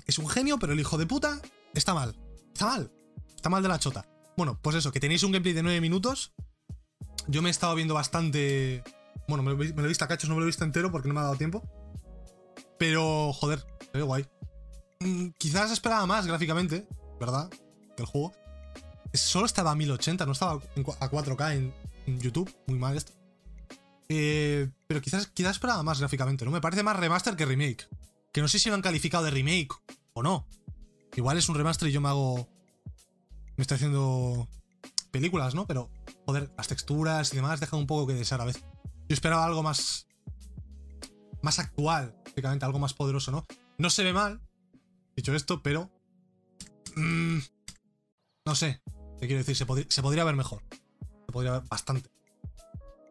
[0.05, 1.41] Es un genio, pero el hijo de puta
[1.73, 2.15] está mal.
[2.57, 2.91] Está mal.
[3.35, 4.07] Está mal de la chota.
[4.35, 6.33] Bueno, pues eso, que tenéis un gameplay de 9 minutos.
[7.27, 8.83] Yo me he estado viendo bastante.
[9.27, 11.13] Bueno, me lo, he- visto a cachos, no me lo he visto entero porque no
[11.13, 11.61] me ha dado tiempo.
[12.79, 13.59] Pero, joder,
[13.91, 14.25] se ve guay.
[15.01, 16.87] Mm, quizás esperaba más gráficamente,
[17.19, 17.47] ¿verdad?
[17.95, 18.33] Que el juego.
[19.13, 21.73] Solo estaba a 1080, no estaba a 4K en,
[22.07, 22.51] en YouTube.
[22.65, 23.11] Muy mal esto.
[24.09, 26.49] Eh, pero quizás, quizás esperaba más gráficamente, ¿no?
[26.49, 27.87] Me parece más remaster que remake.
[28.33, 29.75] Que no sé si lo han calificado de remake
[30.13, 30.47] o no.
[31.17, 32.47] Igual es un remaster y yo me hago.
[33.57, 34.47] Me estoy haciendo
[35.09, 35.65] películas, ¿no?
[35.65, 35.89] Pero,
[36.27, 38.63] joder, las texturas y demás dejan un poco que desear a veces.
[39.09, 40.07] Yo esperaba algo más.
[41.41, 43.47] Más actual, básicamente, algo más poderoso, ¿no?
[43.79, 44.41] No se ve mal,
[45.15, 45.89] dicho esto, pero.
[46.95, 47.39] mm,
[48.45, 48.83] no sé.
[49.19, 49.55] ¿Qué quiero decir?
[49.55, 50.61] Se, se podría ver mejor.
[51.25, 52.11] Se podría ver bastante.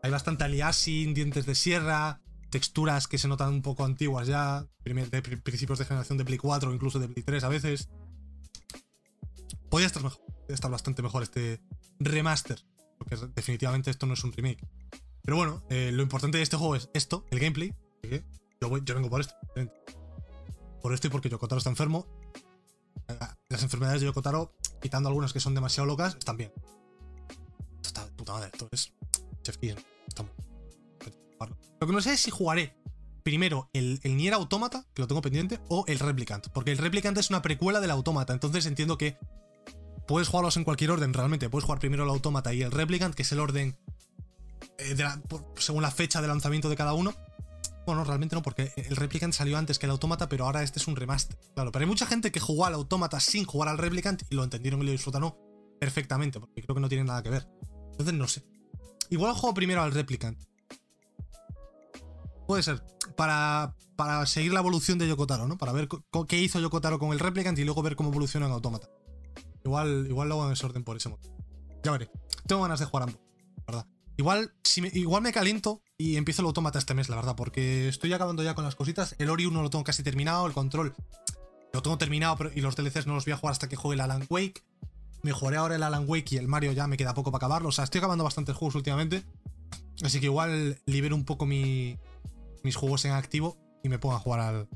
[0.05, 2.21] Hay bastante aliasing, dientes de sierra,
[2.57, 6.39] texturas que se notan un poco antiguas ya, de pri- principios de generación de Play
[6.39, 7.89] 4 o incluso de Play 3 a veces.
[9.69, 11.61] Podría estar mejor, podría estar bastante mejor este
[11.99, 12.59] remaster,
[12.97, 14.67] porque definitivamente esto no es un remake.
[15.23, 17.75] Pero bueno, eh, lo importante de este juego es esto, el gameplay.
[18.03, 18.25] que
[18.61, 19.35] yo, vengo por esto.
[20.81, 22.07] Por esto y porque Yokotaro está enfermo.
[23.09, 23.19] Eh,
[23.51, 26.53] Las enfermedades de Yokotaro, quitando algunas que son demasiado locas, están bien.
[27.83, 28.93] Esto está de puta madre, esto es
[29.43, 29.59] Chef.
[30.09, 30.33] Está muy.
[31.81, 32.77] Lo que no sé es si jugaré
[33.23, 36.49] primero el, el Nier Automata, que lo tengo pendiente, o el Replicant.
[36.49, 39.19] Porque el Replicant es una precuela del Automata, entonces entiendo que
[40.07, 41.51] puedes jugarlos en cualquier orden realmente.
[41.51, 43.77] Puedes jugar primero el Automata y el Replicant, que es el orden
[44.79, 44.97] eh,
[45.57, 47.15] según la fecha de lanzamiento de cada uno.
[47.87, 50.89] Bueno, realmente no, porque el Replicant salió antes que el Automata, pero ahora este es
[50.89, 51.39] un remaster.
[51.55, 54.43] Claro, pero hay mucha gente que jugó al Automata sin jugar al Replicant y lo
[54.43, 55.37] entendieron y lo disfrutaron
[55.79, 57.49] perfectamente, porque creo que no tiene nada que ver.
[57.93, 58.43] Entonces no sé.
[59.11, 60.39] Igual juego primero al Replicant.
[62.47, 62.83] Puede ser.
[63.17, 65.59] Para, para seguir la evolución de Yokotaro, ¿no?
[65.59, 65.89] Para ver
[66.29, 68.89] qué hizo Yokotaro con el Replicant y luego ver cómo evoluciona en Automata.
[69.65, 71.37] Igual, igual lo hago en ese orden por ese motivo.
[71.83, 72.11] Ya veré.
[72.47, 73.21] Tengo ganas de jugar ambos,
[73.67, 73.87] ¿verdad?
[74.17, 77.89] Igual, si me, igual me caliento y empiezo el Automata este mes, la verdad, porque
[77.89, 79.15] estoy acabando ya con las cositas.
[79.19, 80.95] El Ori 1 lo tengo casi terminado, el Control
[81.73, 83.95] lo tengo terminado pero, y los DLCs no los voy a jugar hasta que juegue
[83.95, 84.65] el Alan Wake.
[85.23, 87.69] Me jugaré ahora el Alan Wake y el Mario ya me queda poco para acabarlo.
[87.69, 89.25] O sea, estoy acabando bastantes juegos últimamente.
[90.03, 91.99] Así que igual libero un poco mi,
[92.67, 94.69] mis juegos en activo y me pongo a jugar al,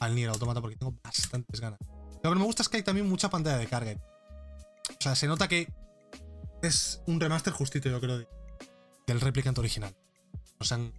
[0.00, 1.78] al Nier Automata porque tengo bastantes ganas.
[2.22, 3.92] Lo que me gusta es que hay también mucha pantalla de carga.
[3.92, 5.68] O sea, se nota que
[6.62, 8.28] es un remaster justito, yo creo, de-
[9.06, 9.94] del replicante original.
[10.58, 10.92] Nos han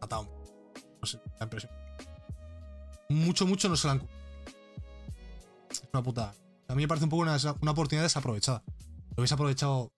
[0.00, 0.28] matado.
[1.00, 1.72] No sé, la impresión.
[3.08, 4.08] Mucho, mucho no se la han.
[5.70, 6.34] Es una putada.
[6.68, 8.62] A mí me parece un poco una, una oportunidad desaprovechada.
[9.16, 9.92] Lo hubiese aprovechado.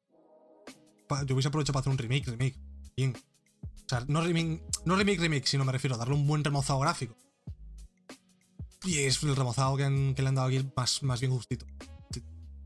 [1.26, 2.58] Yo hubiese aprovechado para hacer un remake, remake.
[2.96, 3.14] Bien.
[3.92, 7.14] Sea, no remake, no remake, remake, sino me refiero a darle un buen remozado gráfico.
[8.84, 11.66] Y es el remozado que, le han dado aquí más, más bien justito.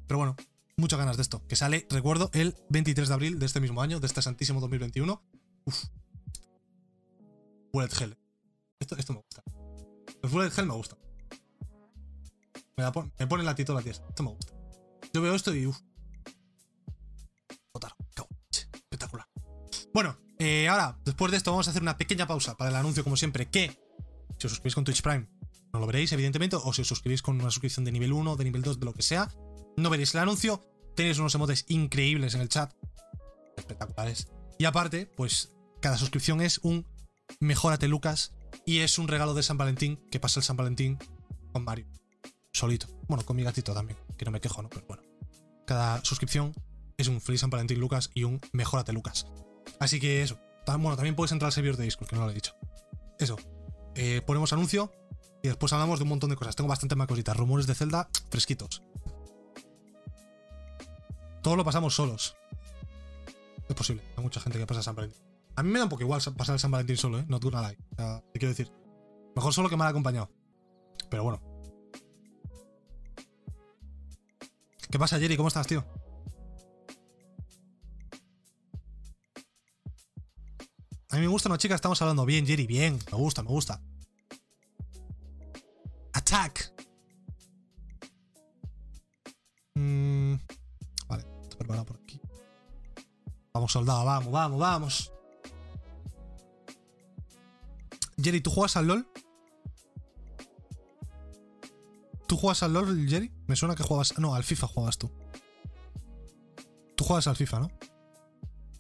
[0.07, 0.37] Pero bueno,
[0.77, 1.45] muchas ganas de esto.
[1.49, 5.21] Que sale, recuerdo, el 23 de abril de este mismo año, de este santísimo 2021.
[5.65, 5.85] Uf.
[7.73, 8.17] Bullet Hell.
[8.79, 9.43] Esto, me gusta.
[10.23, 10.99] Los Bullet Hell me gustan.
[12.77, 13.93] Me, la pon- me pone la titola tía.
[13.93, 14.53] Esto me gusta.
[15.13, 15.81] Yo veo esto y uff.
[18.53, 19.27] Espectacular.
[19.93, 23.03] Bueno, eh, ahora, después de esto, vamos a hacer una pequeña pausa para el anuncio,
[23.05, 23.79] como siempre, que
[24.39, 25.29] si os suscribís con Twitch Prime,
[25.73, 28.45] no lo veréis, evidentemente, o si os suscribís con una suscripción de nivel 1, de
[28.45, 29.31] nivel 2, de lo que sea,
[29.77, 30.63] no veréis el anuncio.
[30.95, 32.73] Tenéis unos emotes increíbles en el chat.
[33.57, 34.29] Espectaculares.
[34.59, 36.87] Y aparte, pues cada suscripción es un
[37.41, 38.33] Mejórate Lucas
[38.65, 40.99] y es un regalo de San Valentín que pasa el San Valentín
[41.53, 41.87] con Mario.
[42.53, 42.87] Solito.
[43.09, 44.71] Bueno, con mi gatito también, que no me quejo, ¿no?
[44.71, 45.03] Pero bueno.
[45.67, 46.55] Cada suscripción
[46.97, 49.27] es un Feliz San Valentín Lucas y un Mejórate Lucas.
[49.81, 50.39] Así que eso.
[50.67, 52.55] Bueno, también puedes entrar al servidor de Discord, que no lo he dicho.
[53.19, 53.37] Eso.
[53.95, 54.93] Eh, ponemos anuncio
[55.43, 56.57] y después hablamos de un montón de cosas.
[56.57, 57.37] Tengo bastante más cositas.
[57.37, 58.83] Rumores de Zelda fresquitos.
[61.43, 62.37] Todo lo pasamos solos.
[63.69, 64.03] Es posible.
[64.17, 65.23] Hay mucha gente que pasa San Valentín.
[65.55, 67.25] A mí me da un poco igual sa- pasar el San Valentín solo, ¿eh?
[67.29, 67.73] No tú nada.
[67.93, 68.71] O sea, te quiero decir.
[69.37, 70.31] Mejor solo que mal acompañado.
[71.09, 71.41] Pero bueno.
[74.91, 75.37] ¿Qué pasa, Jerry?
[75.37, 75.85] ¿Cómo estás, tío?
[81.17, 81.75] A mí me gusta, ¿no, chica?
[81.75, 82.67] Estamos hablando bien, Jerry.
[82.67, 82.99] Bien.
[83.11, 83.81] Me gusta, me gusta.
[86.13, 86.75] Attack.
[89.77, 90.35] Mm,
[91.09, 91.25] vale.
[93.55, 95.13] Vamos, soldado, vamos, vamos, vamos.
[98.23, 99.09] Jerry, ¿tú juegas al LOL?
[102.27, 103.33] ¿Tú juegas al LOL, Jerry?
[103.47, 104.19] Me suena que juegas.
[104.19, 105.11] No, al FIFA juegas tú.
[106.95, 107.71] Tú juegas al FIFA, ¿no?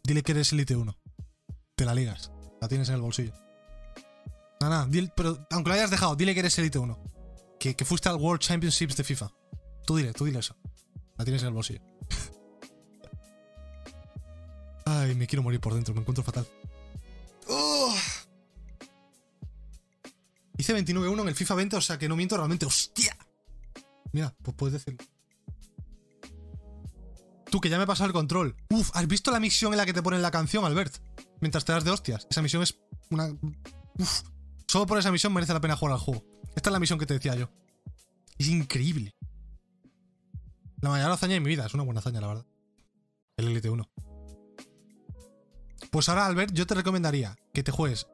[0.05, 1.05] Dile que eres Elite 1.
[1.77, 2.31] Te la ligas.
[2.61, 3.33] La tienes en el bolsillo.
[4.61, 5.12] Nada, nada.
[5.14, 6.99] pero aunque lo hayas dejado, dile que eres Elite 1.
[7.61, 9.31] Que, que fuiste al World Championships de FIFA.
[9.87, 10.57] Tú dile, tú dile eso.
[11.16, 11.81] La tienes en el bolsillo.
[14.87, 16.47] Ay, me quiero morir por dentro, me encuentro fatal.
[20.59, 22.64] Hice 29-1 en el FIFA 20, o sea que no miento realmente.
[22.64, 23.16] ¡Hostia!
[24.12, 25.05] Mira, pues puedes decirlo.
[27.51, 28.57] Tú, que ya me he pasado el control.
[28.70, 30.97] Uf, ¿has visto la misión en la que te ponen la canción, Albert?
[31.41, 32.26] Mientras te das de hostias.
[32.30, 32.78] Esa misión es
[33.11, 33.28] una.
[33.99, 34.22] Uf.
[34.66, 36.24] Solo por esa misión merece la pena jugar al juego.
[36.55, 37.51] Esta es la misión que te decía yo.
[38.39, 39.14] Es increíble.
[40.80, 41.66] La mayor hazaña de mi vida.
[41.66, 42.47] Es una buena hazaña, la verdad.
[43.37, 43.89] El Elite 1.
[45.91, 48.07] Pues ahora, Albert, yo te recomendaría que te juegues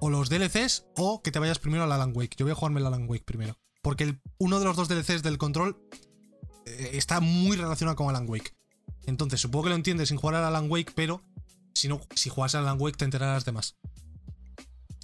[0.00, 2.36] o los DLCs o que te vayas primero al Alan Wake.
[2.36, 3.56] Yo voy a jugarme el Alan Wake primero.
[3.82, 5.80] Porque uno de los dos DLCs del control
[6.66, 8.54] eh, está muy relacionado con Alan Wake.
[9.06, 11.22] Entonces, supongo que lo entiendes sin jugar al Alan Wake, pero
[11.80, 13.76] si no, si juegas al Alan Wake te enterarás de más.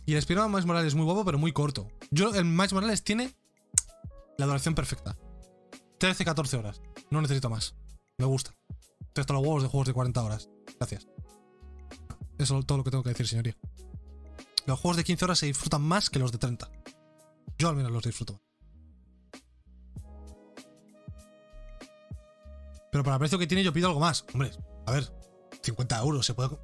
[0.05, 1.89] Y el Spider-Man Miles Morales es muy guapo, pero muy corto.
[2.11, 3.35] Yo, el Miles Morales tiene
[4.37, 5.17] la duración perfecta.
[5.99, 6.83] 13-14 horas.
[7.11, 7.75] No necesito más.
[8.19, 8.55] Me gusta.
[9.15, 10.51] Estoy los huevos de juegos de 40 horas.
[10.79, 11.09] Gracias.
[12.39, 13.57] Eso es todo lo que tengo que decir, señoría.
[14.67, 16.71] Los juegos de 15 horas se disfrutan más que los de 30.
[17.59, 18.43] Yo al menos los disfruto.
[22.93, 24.27] Pero para el precio que tiene yo pido algo más.
[24.35, 24.51] Hombre,
[24.87, 25.11] a ver,
[25.67, 26.57] 50 euros se puede...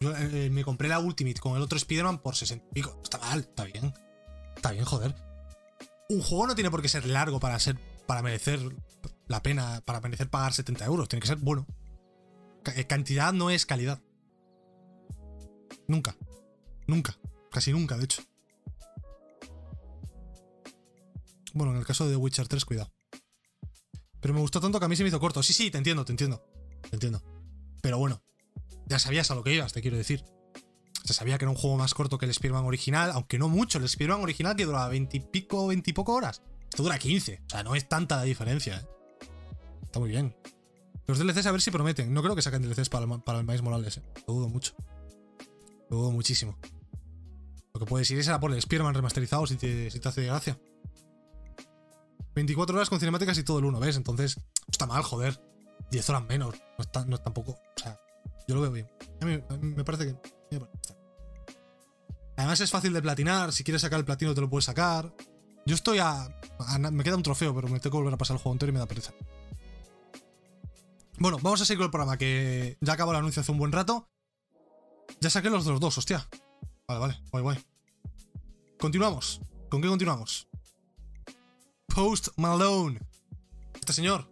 [0.00, 2.98] Yo eh, me compré la Ultimate con el otro Spider-Man por 60 y pico.
[3.02, 3.92] Está mal, está bien.
[4.56, 5.14] Está bien, joder.
[6.08, 7.78] Un juego no tiene por qué ser largo para ser...
[8.06, 8.60] para merecer
[9.28, 11.08] la pena, para merecer pagar 70 euros.
[11.08, 11.66] Tiene que ser bueno.
[12.76, 14.00] Eh, cantidad no es calidad.
[15.88, 16.16] Nunca.
[16.86, 17.18] Nunca.
[17.50, 18.22] Casi nunca, de hecho.
[21.54, 22.92] Bueno, en el caso de The Witcher 3, cuidado.
[24.20, 25.42] Pero me gustó tanto que a mí se me hizo corto.
[25.42, 26.42] Sí, sí, te entiendo, te entiendo.
[26.88, 27.22] Te entiendo.
[27.82, 28.22] Pero bueno,
[28.86, 30.24] ya sabías a lo que ibas, te quiero decir.
[31.04, 33.78] Se sabía que era un juego más corto que el Spider-Man original, aunque no mucho.
[33.78, 36.42] El Spider-Man original que duraba 20 y pico, 20 y poco horas.
[36.70, 37.42] Esto dura 15.
[37.44, 39.26] O sea, no es tanta la diferencia, ¿eh?
[39.82, 40.34] Está muy bien.
[41.06, 42.14] Los DLCs a ver si prometen.
[42.14, 44.02] No creo que saquen DLCs para para el Miles Morales, ¿eh?
[44.26, 44.74] Lo dudo mucho.
[45.90, 46.56] Lo dudo muchísimo.
[47.74, 50.24] Lo que puedes ir es a por el Spearman remasterizado si te, si te hace
[50.24, 50.58] gracia.
[52.34, 53.96] 24 horas con cinemáticas y todo el 1, ¿ves?
[53.96, 55.40] Entonces, está mal, joder.
[55.90, 56.54] 10 horas menos.
[56.78, 57.52] No está, no tampoco.
[57.52, 58.00] O sea,
[58.46, 58.90] yo lo veo bien.
[59.20, 60.60] A mí, me parece que.
[62.36, 63.52] Además, es fácil de platinar.
[63.52, 65.14] Si quieres sacar el platino, te lo puedes sacar.
[65.64, 66.28] Yo estoy a,
[66.90, 68.72] Me queda un trofeo, pero me tengo que volver a pasar el juego entero y
[68.72, 69.12] me da pereza.
[71.18, 73.70] Bueno, vamos a seguir con el programa, que ya acabó el anuncio hace un buen
[73.70, 74.08] rato.
[75.20, 76.28] Ya saqué los dos, dos, hostia.
[76.88, 77.58] Vale, vale, guay, guay.
[78.78, 79.40] Continuamos.
[79.68, 80.48] ¿Con qué continuamos?
[81.86, 82.98] Post Malone.
[83.74, 84.28] Este señor,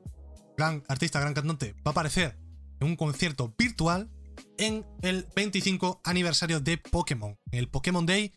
[0.56, 2.39] gran artista, gran cantante, va a aparecer
[2.80, 4.10] un concierto virtual
[4.58, 8.32] en el 25 aniversario de Pokémon, el Pokémon Day,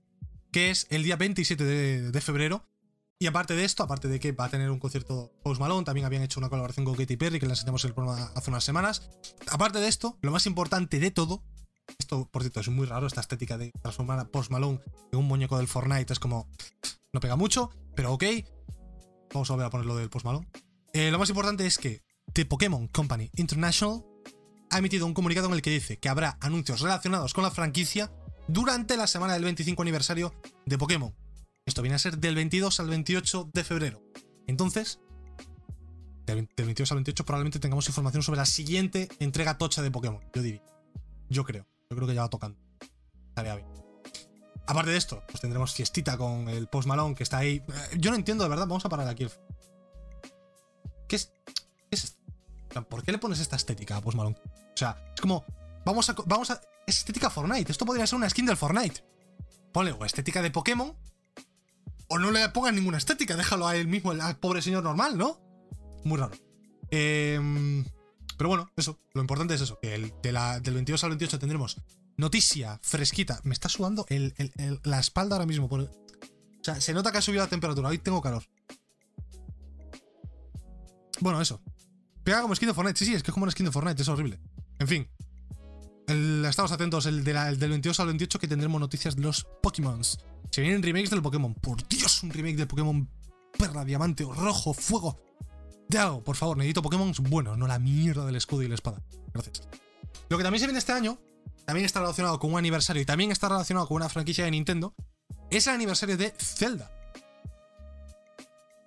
[0.52, 2.66] que es el día 27 de, febrero.
[3.20, 6.06] Y aparte de esto, aparte de que va a tener un concierto Post Malone, también
[6.06, 9.10] habían hecho una colaboración con Katy Perry, que le enseñamos el programa hace unas semanas.
[9.50, 11.44] Aparte de esto, lo más importante de todo
[12.00, 14.80] esto, por cierto, es muy raro, esta estética de transformar a Post Malone
[15.12, 16.12] en un muñeco del Fortnite.
[16.12, 16.48] Es como.
[17.12, 18.24] No pega mucho, pero ok.
[19.34, 20.48] Vamos a volver a ponerlo del Post Malone.
[20.94, 22.02] Eh, lo más importante es que
[22.34, 24.04] The Pokémon Company International
[24.74, 28.11] ha emitido un comunicado en el que dice que habrá anuncios relacionados con la franquicia
[28.47, 30.34] durante la semana del 25 aniversario
[30.65, 31.15] de Pokémon.
[31.65, 34.01] Esto viene a ser del 22 al 28 de febrero.
[34.47, 34.99] Entonces,
[36.26, 40.41] del 22 al 28 probablemente tengamos información sobre la siguiente entrega tocha de Pokémon, yo
[40.41, 40.63] diría.
[41.30, 41.67] Yo creo.
[41.89, 42.57] Yo creo que ya va tocando.
[43.30, 43.67] Estaría bien.
[44.65, 47.57] Aparte de esto, pues tendremos fiestita con el Post Malone que está ahí.
[47.67, 48.65] Eh, yo no entiendo, de verdad.
[48.65, 49.28] Vamos a parar aquí.
[51.07, 51.32] ¿Qué es?
[52.82, 54.36] ¿Por qué le pones esta estética a Post Malone?
[54.45, 55.45] O sea, es como.
[55.86, 56.15] Vamos a.
[56.26, 56.61] Vamos a.
[56.88, 57.71] Es estética Fortnite.
[57.71, 59.03] Esto podría ser una skin del Fortnite.
[59.71, 60.95] Ponle o estética de Pokémon.
[62.09, 63.36] O no le pongan ninguna estética.
[63.36, 65.39] Déjalo a él mismo, al pobre señor normal, ¿no?
[66.03, 66.34] Muy raro.
[66.91, 67.84] Eh.
[68.38, 71.39] Pero bueno, eso, lo importante es eso, que el, de la, del 22 al 28
[71.39, 71.78] tendremos
[72.17, 73.39] noticia fresquita.
[73.43, 74.05] Me está sudando
[74.84, 75.67] la espalda ahora mismo.
[75.67, 75.89] o
[76.61, 77.89] sea, se nota que ha subido la temperatura.
[77.89, 78.43] Hoy tengo calor.
[81.19, 81.61] Bueno, eso.
[82.24, 82.97] Pega como skin de Fortnite.
[82.97, 84.39] Sí, sí, es que es como una skin de Fortnite, es horrible.
[84.80, 85.07] En fin.
[86.07, 90.01] estamos atentos, el, del 22 al 28 que tendremos noticias de los Pokémon.
[90.03, 91.53] Se vienen remakes del Pokémon.
[91.55, 93.09] Por Dios, un remake del Pokémon
[93.57, 95.19] perra, diamante, rojo, fuego.
[95.89, 99.01] De por favor, necesito Pokémon buenos, no la mierda del escudo y la espada.
[99.34, 99.67] Gracias.
[100.30, 101.19] Lo que también se viene este año
[101.65, 104.95] también está relacionado con un aniversario y también está relacionado con una franquicia de Nintendo,
[105.49, 106.91] es el aniversario de Zelda.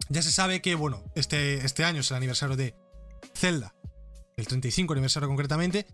[0.09, 2.75] Ya se sabe que, bueno, este, este año es el aniversario de
[3.35, 3.75] Zelda,
[4.37, 5.87] el 35 aniversario concretamente,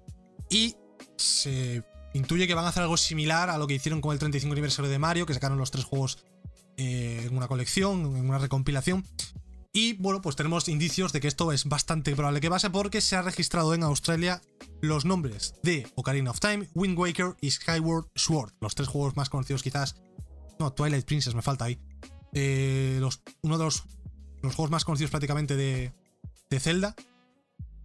[0.50, 0.76] y
[1.16, 1.82] se
[2.14, 4.90] intuye que van a hacer algo similar a lo que hicieron con el 35 aniversario
[4.90, 6.24] de Mario, que sacaron los tres juegos
[6.76, 9.04] eh, en una colección, en una recompilación.
[9.74, 13.16] Y bueno, pues tenemos indicios de que esto es bastante probable que pase porque se
[13.16, 14.42] ha registrado en Australia
[14.82, 19.30] los nombres de Ocarina of Time, Wind Waker y Skyward Sword, los tres juegos más
[19.30, 19.96] conocidos quizás.
[20.58, 21.78] No, Twilight Princess me falta ahí.
[22.34, 23.00] Eh,
[23.42, 23.84] uno de los,
[24.42, 25.92] los, juegos más conocidos prácticamente de,
[26.50, 26.94] de Zelda.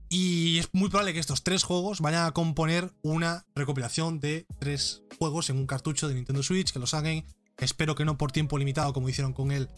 [0.09, 5.03] Y es muy probable que estos tres juegos vayan a componer una recopilación de tres
[5.19, 7.25] juegos en un cartucho de Nintendo Switch, que lo saquen.
[7.57, 9.69] Espero que no por tiempo limitado como hicieron con el,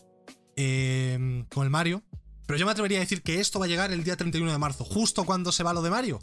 [0.55, 2.03] eh, con el Mario.
[2.45, 4.57] Pero yo me atrevería a decir que esto va a llegar el día 31 de
[4.57, 6.19] marzo, justo cuando se va lo de Mario.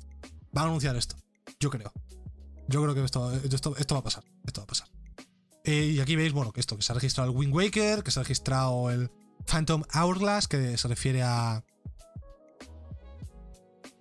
[0.57, 1.17] Va a anunciar esto.
[1.59, 1.93] Yo creo.
[2.69, 4.25] Yo creo que esto, esto, va a pasar.
[4.45, 4.89] Esto va a pasar.
[5.65, 8.11] Eh, y aquí veis, bueno, que esto, que se ha registrado el Wind Waker, que
[8.11, 9.11] se ha registrado el
[9.47, 11.65] Phantom Hourglass, que se refiere a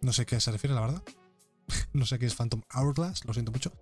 [0.05, 1.03] no sé qué se refiere, la verdad.
[1.93, 3.73] no sé qué es Phantom Hourglass, lo siento mucho.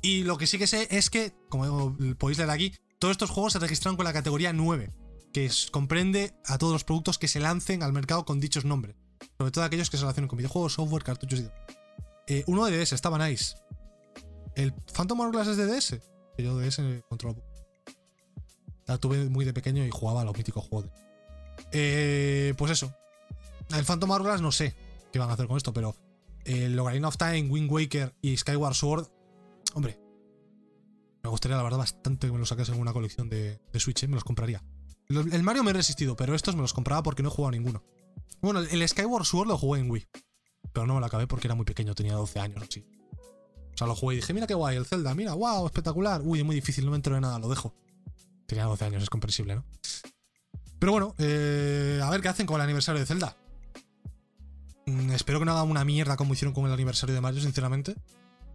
[0.00, 3.52] Y lo que sí que sé es que, como podéis leer aquí, todos estos juegos
[3.52, 4.92] se registraron con la categoría 9,
[5.32, 8.96] que comprende a todos los productos que se lancen al mercado con dichos nombres.
[9.38, 11.50] Sobre todo aquellos que se relacionen con videojuegos, software, cartuchos y
[12.28, 13.56] eh, uno de DS, estaba nice.
[14.54, 16.00] El Phantom Hourglass es de DS,
[16.36, 17.42] que yo DS controlo.
[18.86, 20.90] La tuve muy de pequeño y jugaba a los míticos juegos.
[21.72, 22.92] Eh, pues eso.
[23.70, 24.74] El Phantom Hourglass no sé,
[25.12, 25.94] qué van a hacer con esto, pero
[26.44, 29.08] el Ocarina of Time, Wind Waker y Skyward Sword,
[29.74, 29.98] hombre,
[31.22, 34.08] me gustaría la verdad bastante que me los sacasen en una colección de, Switch, ¿eh?
[34.08, 34.62] me los compraría.
[35.08, 37.84] El Mario me he resistido, pero estos me los compraba porque no he jugado ninguno.
[38.40, 40.08] Bueno, el Skyward Sword lo jugué en Wii,
[40.72, 42.84] pero no me lo acabé porque era muy pequeño, tenía 12 años así.
[43.74, 46.20] O sea, lo jugué y dije, mira qué guay, el Zelda, mira, wow, espectacular.
[46.24, 47.74] Uy, es muy difícil, no me entero de nada, lo dejo.
[48.46, 49.64] Tenía 12 años, es comprensible, ¿no?
[50.78, 53.36] Pero bueno, eh, a ver qué hacen con el aniversario de Zelda.
[54.86, 57.94] Mm, espero que no hagan una mierda como hicieron con el aniversario de Mario, sinceramente.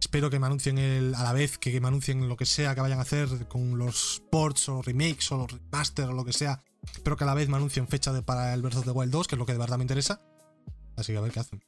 [0.00, 2.80] Espero que me anuncien el, a la vez que me anuncien lo que sea que
[2.80, 6.62] vayan a hacer con los ports o remakes o los remaster o lo que sea.
[6.92, 9.10] Espero que a la vez me anuncien fecha de, para el Breath of the Wild
[9.10, 10.20] 2, que es lo que de verdad me interesa.
[10.96, 11.64] Así que a ver qué hacen.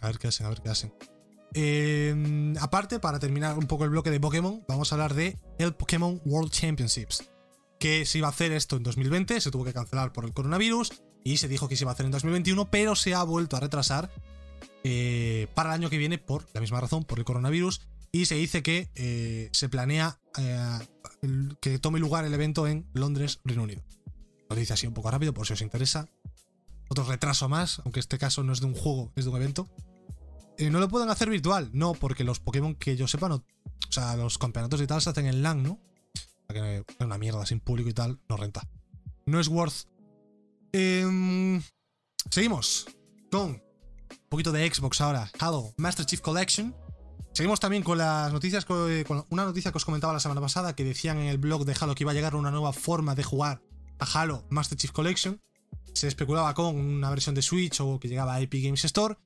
[0.00, 0.92] A ver qué hacen, a ver qué hacen.
[1.54, 5.74] Em, aparte, para terminar un poco el bloque de Pokémon, vamos a hablar de el
[5.74, 7.30] Pokémon World Championships.
[7.78, 11.02] Que se iba a hacer esto en 2020, se tuvo que cancelar por el coronavirus
[11.24, 13.60] y se dijo que se iba a hacer en 2021, pero se ha vuelto a
[13.60, 14.10] retrasar
[14.84, 17.82] eh, para el año que viene por la misma razón, por el coronavirus.
[18.10, 20.78] Y se dice que eh, se planea eh,
[21.60, 23.82] que tome lugar el evento en Londres, Reino Unido.
[24.50, 26.08] Lo dice así un poco rápido por si os interesa.
[26.88, 29.66] Otro retraso más, aunque este caso no es de un juego, es de un evento.
[30.58, 34.14] no lo pueden hacer virtual, no, porque los Pokémon que yo sepa, no, o sea,
[34.16, 35.80] los campeonatos y tal se hacen en LAN, ¿no?
[36.48, 38.68] que es una mierda sin público y tal, no renta.
[39.24, 39.86] No es worth
[40.72, 41.62] Em,
[42.30, 42.86] seguimos
[43.30, 43.62] con un
[44.30, 45.30] poquito de Xbox ahora.
[45.38, 46.74] Halo Master Chief Collection.
[47.34, 50.84] Seguimos también con las noticias, con una noticia que os comentaba la semana pasada que
[50.84, 53.62] decían en el blog de Halo que iba a llegar una nueva forma de jugar
[53.98, 55.40] a Halo Master Chief Collection.
[55.92, 59.16] Se especulaba con una versión de Switch o que llegaba a Epic Games Store.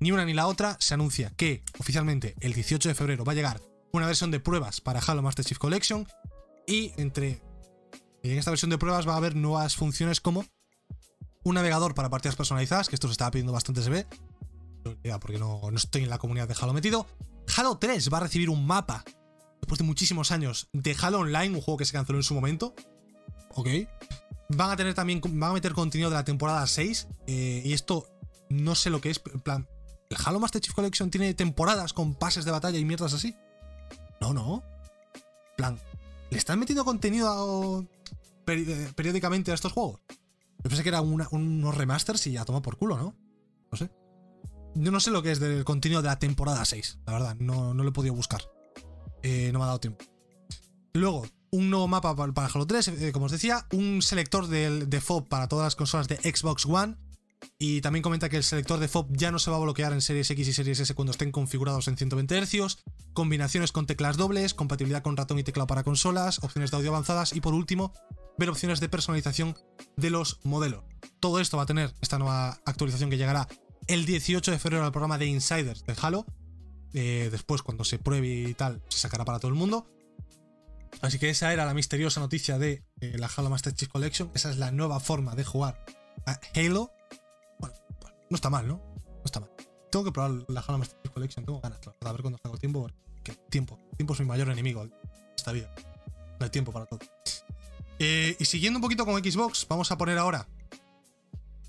[0.00, 0.78] Ni una ni la otra.
[0.80, 3.60] Se anuncia que oficialmente el 18 de febrero va a llegar
[3.92, 6.06] una versión de pruebas para Halo Master Chief Collection.
[6.66, 7.42] Y entre
[8.22, 10.46] en esta versión de pruebas va a haber nuevas funciones como
[11.44, 14.06] un navegador para partidas personalizadas, que esto se estaba pidiendo bastante, se ve.
[15.20, 17.06] porque no, no estoy en la comunidad de Halo metido.
[17.56, 19.04] Halo 3 va a recibir un mapa,
[19.60, 22.74] después de muchísimos años, de Halo Online, un juego que se canceló en su momento.
[23.54, 23.68] Ok.
[24.50, 27.08] Van a tener también, van a meter contenido de la temporada 6.
[27.26, 28.06] Eh, y esto
[28.48, 29.20] no sé lo que es.
[29.32, 29.68] En plan,
[30.10, 33.36] ¿el Halo Master Chief Collection tiene temporadas con pases de batalla y mierdas así?
[34.20, 34.62] No, no.
[35.14, 35.78] En plan,
[36.30, 37.86] ¿le están metiendo contenido
[38.46, 40.00] eh, periódicamente a estos juegos?
[40.64, 43.14] Yo pensé que eran unos remasters y ya toma por culo, ¿no?
[43.70, 43.90] No sé.
[44.74, 47.74] Yo no sé lo que es del contenido de la temporada 6, la verdad, no,
[47.74, 48.42] lo he podido buscar.
[49.22, 50.04] Eh, no me ha dado tiempo.
[50.94, 55.00] Luego, un nuevo mapa para Halo 3, eh, como os decía, un selector de, de
[55.00, 56.96] FOB para todas las consolas de Xbox One.
[57.58, 60.00] Y también comenta que el selector de FOB ya no se va a bloquear en
[60.00, 62.78] Series X y Series S cuando estén configurados en 120 Hz,
[63.12, 67.34] combinaciones con teclas dobles, compatibilidad con ratón y teclado para consolas, opciones de audio avanzadas
[67.34, 67.92] y por último,
[68.38, 69.56] ver opciones de personalización
[69.96, 70.84] de los modelos.
[71.20, 73.48] Todo esto va a tener esta nueva actualización que llegará
[73.86, 76.26] el 18 de febrero al programa de Insiders de Halo.
[76.94, 79.86] Eh, después, cuando se pruebe y tal, se sacará para todo el mundo.
[81.00, 84.30] Así que esa era la misteriosa noticia de eh, la Halo Master Chief Collection.
[84.34, 85.84] Esa es la nueva forma de jugar
[86.26, 86.90] a Halo.
[87.58, 87.76] Bueno,
[88.30, 88.76] no está mal, ¿no?
[88.76, 89.50] No está mal.
[89.90, 92.88] Tengo que probar la Halo Master Chief Collection, tengo ganas, a ver cuando tengo tiempo.
[93.22, 93.78] que el tiempo.
[93.96, 94.92] Tiempo es mi mayor enemigo en
[95.36, 95.74] esta vida.
[96.38, 97.00] No hay tiempo para todo.
[97.98, 100.48] Eh, y siguiendo un poquito con Xbox, vamos a poner ahora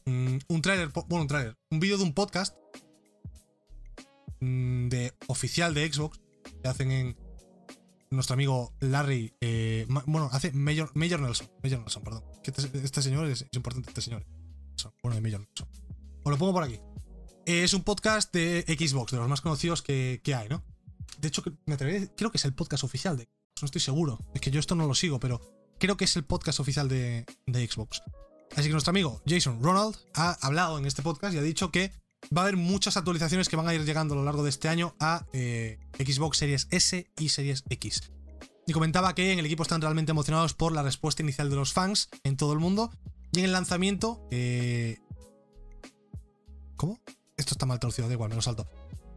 [0.06, 2.56] mm, un tráiler, bueno, un tráiler, un vídeo de un podcast
[4.40, 6.20] mm, de oficial de Xbox
[6.62, 7.18] que hacen en
[8.10, 12.24] nuestro amigo Larry, eh, bueno, hace Major, Nelson, Major Nelson, perdón.
[12.44, 14.26] Este, este, señor es, importante, este señor.
[15.04, 15.68] Bueno, de Major Nelson.
[16.24, 16.80] Os lo pongo por aquí.
[17.46, 20.64] Es un podcast de Xbox, de los más conocidos que, hay, ¿no?
[21.20, 24.20] De hecho, me atreveré, creo que es el podcast oficial de Xbox, no estoy seguro.
[24.34, 25.42] Es que yo esto no lo sigo, pero
[25.80, 28.02] creo que es el podcast oficial de, Xbox.
[28.56, 31.92] Así que nuestro amigo Jason Ronald ha hablado en este podcast y ha dicho que
[32.36, 34.70] va a haber muchas actualizaciones que van a ir llegando a lo largo de este
[34.70, 38.12] año a eh, Xbox Series S y Series X.
[38.68, 41.74] Y comentaba que en el equipo están realmente emocionados por la respuesta inicial de los
[41.74, 42.92] fans en todo el mundo.
[43.32, 44.28] Y en el lanzamiento.
[44.32, 44.98] Eh,
[46.76, 47.00] ¿Cómo?
[47.38, 48.68] Esto está mal traducido, da igual, me lo salto.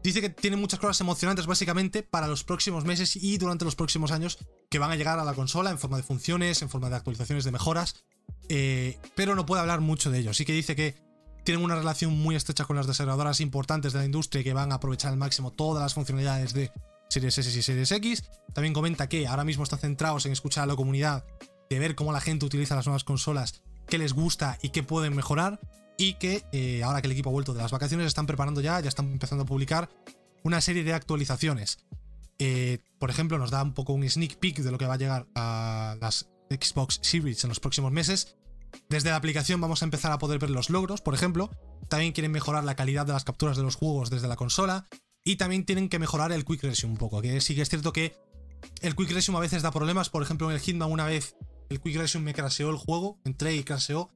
[0.02, 4.10] Dice que tiene muchas cosas emocionantes básicamente para los próximos meses y durante los próximos
[4.10, 4.38] años
[4.70, 7.44] que van a llegar a la consola en forma de funciones, en forma de actualizaciones,
[7.44, 8.04] de mejoras.
[8.48, 10.34] Eh, pero no puede hablar mucho de ello.
[10.34, 10.94] Sí que dice que
[11.44, 14.76] tienen una relación muy estrecha con las desarrolladoras importantes de la industria que van a
[14.76, 16.70] aprovechar al máximo todas las funcionalidades de
[17.08, 18.24] Series S y Series X.
[18.52, 21.24] También comenta que ahora mismo están centrados en escuchar a la comunidad,
[21.70, 25.16] de ver cómo la gente utiliza las nuevas consolas, qué les gusta y qué pueden
[25.16, 25.58] mejorar.
[25.96, 28.78] Y que eh, ahora que el equipo ha vuelto de las vacaciones, están preparando ya,
[28.80, 29.88] ya están empezando a publicar
[30.44, 31.78] una serie de actualizaciones.
[32.38, 34.98] Eh, por ejemplo, nos da un poco un sneak peek de lo que va a
[34.98, 38.36] llegar a las Xbox Series en los próximos meses.
[38.88, 41.50] Desde la aplicación vamos a empezar a poder ver los logros, por ejemplo.
[41.88, 44.86] También quieren mejorar la calidad de las capturas de los juegos desde la consola.
[45.24, 47.20] Y también tienen que mejorar el Quick Resume un poco.
[47.20, 48.16] Que sí que es cierto que
[48.80, 50.10] el Quick Resume a veces da problemas.
[50.10, 51.36] Por ejemplo, en el Hitman una vez
[51.68, 53.18] el Quick Resume me craseó el juego.
[53.24, 54.10] Entré y craseó.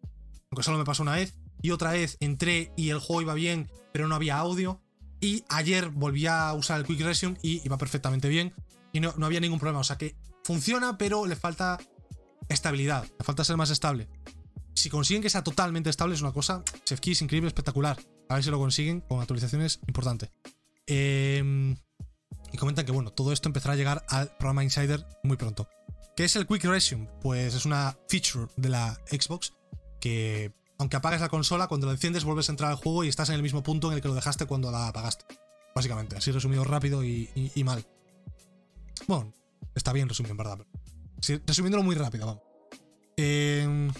[0.50, 1.34] Aunque solo me pasó una vez.
[1.60, 4.81] Y otra vez entré y el juego iba bien, pero no había audio.
[5.22, 8.52] Y ayer volví a usar el Quick Resume y iba perfectamente bien.
[8.92, 9.78] Y no, no había ningún problema.
[9.78, 11.78] O sea que funciona, pero le falta
[12.48, 13.06] estabilidad.
[13.18, 14.08] Le falta ser más estable.
[14.74, 17.98] Si consiguen que sea totalmente estable, es una cosa, Chef Keys, increíble, espectacular.
[18.28, 20.32] A ver si lo consiguen con actualizaciones importante.
[20.86, 21.76] Em,
[22.52, 25.68] y comentan que, bueno, todo esto empezará a llegar al programa Insider muy pronto.
[26.16, 27.08] ¿Qué es el Quick Resume?
[27.20, 29.52] Pues es una feature de la Xbox
[30.00, 30.52] que,
[30.82, 33.36] aunque apagues la consola, cuando la enciendes vuelves a entrar al juego y estás en
[33.36, 35.24] el mismo punto en el que lo dejaste cuando la apagaste.
[35.74, 37.28] Básicamente, así resumido rápido y,
[37.64, 37.86] mal.
[39.06, 39.32] Bueno,
[39.74, 40.58] está bien resumido, en verdad.
[41.46, 42.42] Resumiéndolo muy rápido, vamos.
[43.16, 43.90] Eh,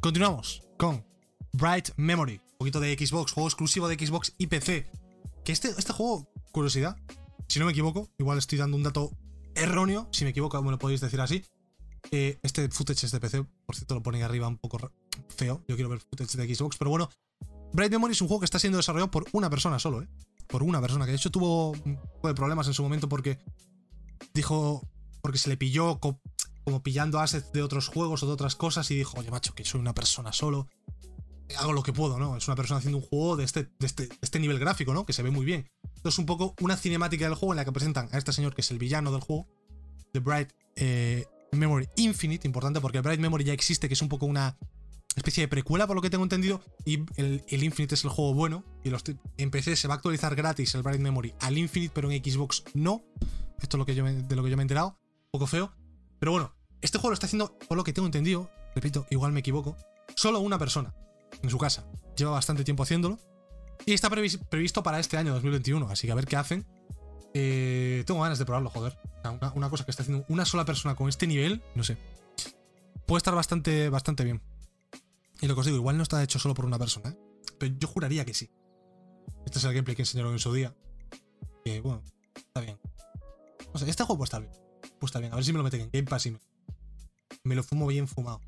[0.00, 1.04] Continuamos con
[1.52, 4.88] Bright Memory, un poquito de Xbox, juego exclusivo de Xbox y PC.
[5.44, 6.96] Que este, este juego, curiosidad,
[7.48, 9.10] si no me equivoco, igual estoy dando un dato
[9.56, 11.44] erróneo, si me equivoco me lo podéis decir así.
[12.10, 14.92] Este footage es de PC, por cierto lo ponen arriba un poco
[15.28, 17.08] feo, yo quiero ver footage de Xbox, pero bueno,
[17.72, 20.08] Bright Memory es un juego que está siendo desarrollado por una persona solo, ¿eh?
[20.46, 23.38] Por una persona, que de hecho tuvo, tuvo problemas en su momento porque
[24.32, 24.88] dijo,
[25.20, 28.96] porque se le pilló como pillando assets de otros juegos o de otras cosas y
[28.96, 30.68] dijo, oye, macho, que soy una persona solo,
[31.58, 32.36] hago lo que puedo, ¿no?
[32.36, 35.06] Es una persona haciendo un juego de este, de este, este nivel gráfico, ¿no?
[35.06, 35.68] Que se ve muy bien.
[35.82, 38.54] Entonces, es un poco una cinemática del juego en la que presentan a este señor
[38.54, 39.46] que es el villano del juego,
[40.12, 44.08] The Bright eh, Memory Infinite, importante porque el Bright Memory ya existe, que es un
[44.08, 44.56] poco una
[45.16, 48.64] especie de precuela, por lo que tengo entendido, y el, Infinite es el juego bueno,
[48.84, 49.02] y los,
[49.38, 52.64] en PC se va a actualizar gratis el Bright Memory al Infinite, pero en Xbox
[52.74, 53.02] no.
[53.60, 55.72] Esto es lo que de lo que yo me he enterado, un poco feo.
[56.18, 59.40] Pero bueno, este juego lo está haciendo, por lo que tengo entendido, repito, igual me
[59.40, 59.76] equivoco,
[60.14, 60.94] solo una persona
[61.42, 61.86] en su casa.
[62.16, 63.18] Lleva bastante tiempo haciéndolo.
[63.84, 66.66] Y está previsto para este año 2021, así que a ver qué hacen.
[67.38, 68.98] Eh, tengo ganas de probarlo, joder.
[69.54, 71.98] Una, cosa que está haciendo una sola persona con este nivel, no sé.
[73.04, 74.40] Puede estar bastante, bastante bien.
[75.42, 77.18] Y lo que os digo, igual no está hecho solo por una persona, ¿eh?
[77.58, 78.48] Pero yo juraría que sí.
[79.44, 80.74] Este es el gameplay que enseñaron en su día.
[81.62, 82.02] Que, bueno,
[82.34, 82.78] está bien.
[83.74, 84.52] O sea, este juego puede estar bien.
[84.98, 85.32] Puede estar bien.
[85.34, 86.38] A ver si me lo meten en Game Pass y
[87.44, 88.40] me, lo fumo bien fumado.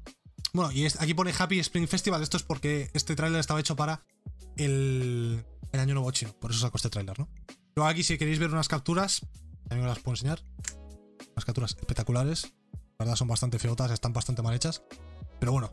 [0.54, 2.22] Bueno, y aquí pone Happy Spring Festival.
[2.22, 4.02] Esto es porque este tráiler estaba hecho para
[4.56, 6.32] el, año nuevo chino.
[6.40, 7.28] Por eso saco este tráiler, ¿no?
[7.86, 9.20] Aquí, si queréis ver unas capturas,
[9.68, 10.42] también os las puedo enseñar.
[11.32, 12.52] Unas capturas espectaculares.
[12.98, 14.82] La verdad son bastante feotas, están bastante mal hechas.
[15.38, 15.72] Pero bueno.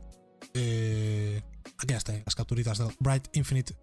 [0.53, 1.41] Eh,
[1.78, 3.76] aquí están las capturitas de Bright Infinite.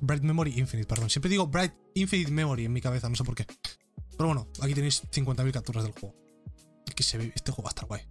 [0.00, 1.10] Bright Memory Infinite, perdón.
[1.10, 3.46] Siempre digo Bright Infinite Memory en mi cabeza, no sé por qué.
[4.16, 6.14] Pero bueno, aquí tenéis 50.000 capturas del juego.
[6.94, 8.02] Que se ve, este juego va a estar guay.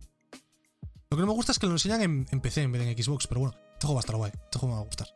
[1.11, 3.03] Lo que no me gusta es que lo enseñan en, PC en vez de en
[3.03, 4.31] Xbox, pero bueno, este juego va a estar guay.
[4.33, 5.07] Este juego me va a gustar.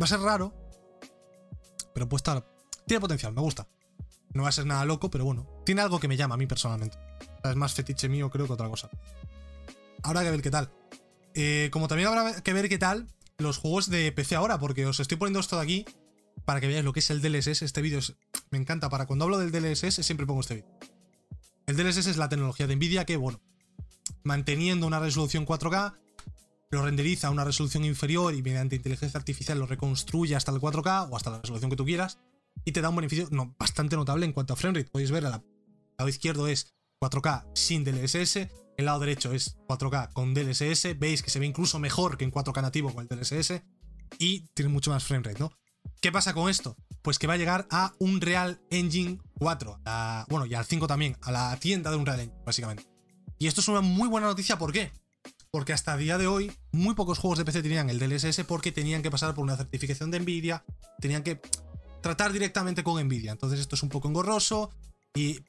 [0.00, 0.54] Va a ser raro,
[1.92, 2.55] pero puede estar.
[2.86, 3.66] Tiene potencial, me gusta.
[4.32, 6.46] No va a ser nada loco, pero bueno, tiene algo que me llama a mí
[6.46, 6.96] personalmente.
[7.42, 8.88] Es más fetiche mío, creo que otra cosa.
[10.02, 10.70] Habrá que ver qué tal.
[11.34, 13.08] Eh, como también habrá que ver qué tal
[13.38, 15.84] los juegos de PC ahora, porque os estoy poniendo esto de aquí
[16.44, 17.62] para que veáis lo que es el DLSS.
[17.62, 17.98] Este vídeo
[18.50, 18.88] me encanta.
[18.88, 20.78] Para cuando hablo del DLSS siempre pongo este vídeo.
[21.66, 23.40] El DLSS es la tecnología de Nvidia que, bueno,
[24.22, 25.94] manteniendo una resolución 4K,
[26.70, 31.08] lo renderiza a una resolución inferior y mediante inteligencia artificial lo reconstruye hasta el 4K
[31.10, 32.18] o hasta la resolución que tú quieras
[32.64, 34.90] y te da un beneficio no, bastante notable en cuanto a framerate.
[34.90, 35.42] Podéis ver, al
[35.98, 41.30] lado izquierdo es 4K sin DLSS, el lado derecho es 4K con DLSS, veis que
[41.30, 43.62] se ve incluso mejor que en 4K nativo con el DLSS
[44.18, 45.50] y tiene mucho más framerate, ¿no?
[46.00, 46.76] ¿Qué pasa con esto?
[47.02, 49.80] Pues que va a llegar a un Real Engine 4,
[50.28, 52.84] bueno, y al 5 también, a la tienda de un Real Engine, básicamente.
[53.38, 54.90] Y esto es una muy buena noticia, ¿por qué?
[55.50, 58.72] Porque hasta el día de hoy, muy pocos juegos de PC tenían el DLSS porque
[58.72, 60.64] tenían que pasar por una certificación de Nvidia,
[61.00, 61.40] tenían que
[62.06, 63.32] tratar directamente con Nvidia.
[63.32, 64.70] Entonces esto es un poco engorroso
[65.14, 65.40] y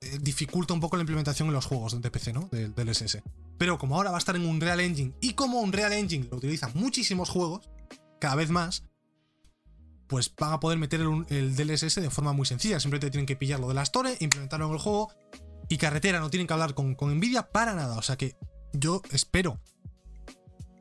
[0.00, 2.48] eh, dificulta un poco la implementación en los juegos de PC, ¿no?
[2.50, 3.18] Del DLSS.
[3.58, 6.26] Pero como ahora va a estar en un Real Engine y como un Real Engine
[6.30, 7.68] lo utilizan muchísimos juegos,
[8.18, 8.84] cada vez más,
[10.06, 12.80] pues van a poder meter el, DLSS de forma muy sencilla.
[12.80, 15.12] Simplemente tienen que pillar lo de la Store, implementarlo en el juego
[15.68, 17.98] y carretera, no tienen que hablar con, con Nvidia para nada.
[17.98, 18.36] O sea que
[18.72, 19.60] yo espero,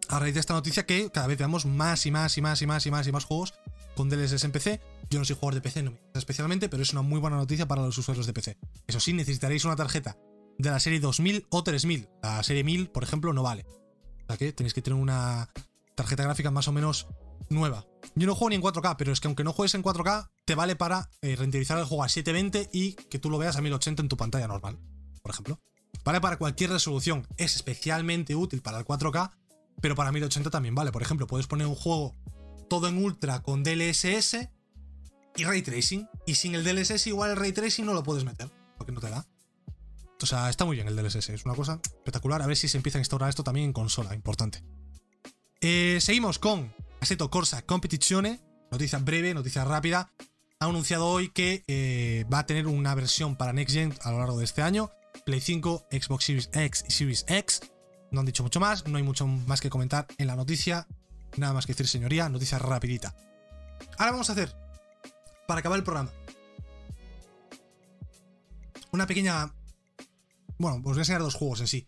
[0.07, 2.67] a raíz de esta noticia, que cada vez veamos más y más y más y
[2.67, 3.53] más y más y más juegos
[3.95, 4.81] con DLSS en PC.
[5.09, 7.97] Yo no soy jugador de PC, especialmente, pero es una muy buena noticia para los
[7.97, 8.57] usuarios de PC.
[8.87, 10.17] Eso sí, necesitaréis una tarjeta
[10.57, 12.09] de la serie 2000 o 3000.
[12.21, 13.65] La serie 1000, por ejemplo, no vale.
[14.23, 15.49] O sea que tenéis que tener una
[15.95, 17.07] tarjeta gráfica más o menos
[17.49, 17.85] nueva.
[18.15, 20.55] Yo no juego ni en 4K, pero es que aunque no juegues en 4K, te
[20.55, 24.03] vale para eh, renderizar el juego a 720 y que tú lo veas a 1080
[24.03, 24.79] en tu pantalla normal,
[25.21, 25.59] por ejemplo.
[26.03, 27.27] Vale para cualquier resolución.
[27.37, 29.31] Es especialmente útil para el 4K,
[29.81, 30.91] pero para 1080 también vale.
[30.91, 32.15] Por ejemplo, puedes poner un juego
[32.67, 34.49] todo en ultra con DLSS
[35.37, 36.07] y ray tracing.
[36.25, 39.09] Y sin el DLSS, igual el ray tracing no lo puedes meter, porque no te
[39.09, 39.27] da.
[40.21, 42.41] O sea, está muy bien el DLSS, es una cosa espectacular.
[42.41, 44.63] A ver si se empieza a instaurar esto también en consola, importante.
[45.61, 48.41] Eh, seguimos con Assetto Corsa Competizione,
[48.71, 50.11] noticia breve, noticia rápida.
[50.59, 54.19] Ha anunciado hoy que eh, va a tener una versión para Next Gen a lo
[54.19, 54.89] largo de este año.
[55.25, 57.61] Play 5, Xbox Series X y Series X.
[58.11, 60.87] No han dicho mucho más, no hay mucho más que comentar en la noticia.
[61.37, 63.15] Nada más que decir, señoría, noticia rapidita.
[63.97, 64.55] Ahora vamos a hacer,
[65.47, 66.11] para acabar el programa,
[68.91, 69.53] una pequeña...
[70.57, 71.87] Bueno, os voy a enseñar dos juegos en sí.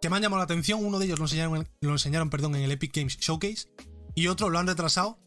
[0.00, 0.84] Que me han llamado la atención.
[0.84, 3.68] Uno de ellos lo enseñaron, lo enseñaron perdón, en el Epic Games Showcase.
[4.14, 5.18] Y otro lo han retrasado.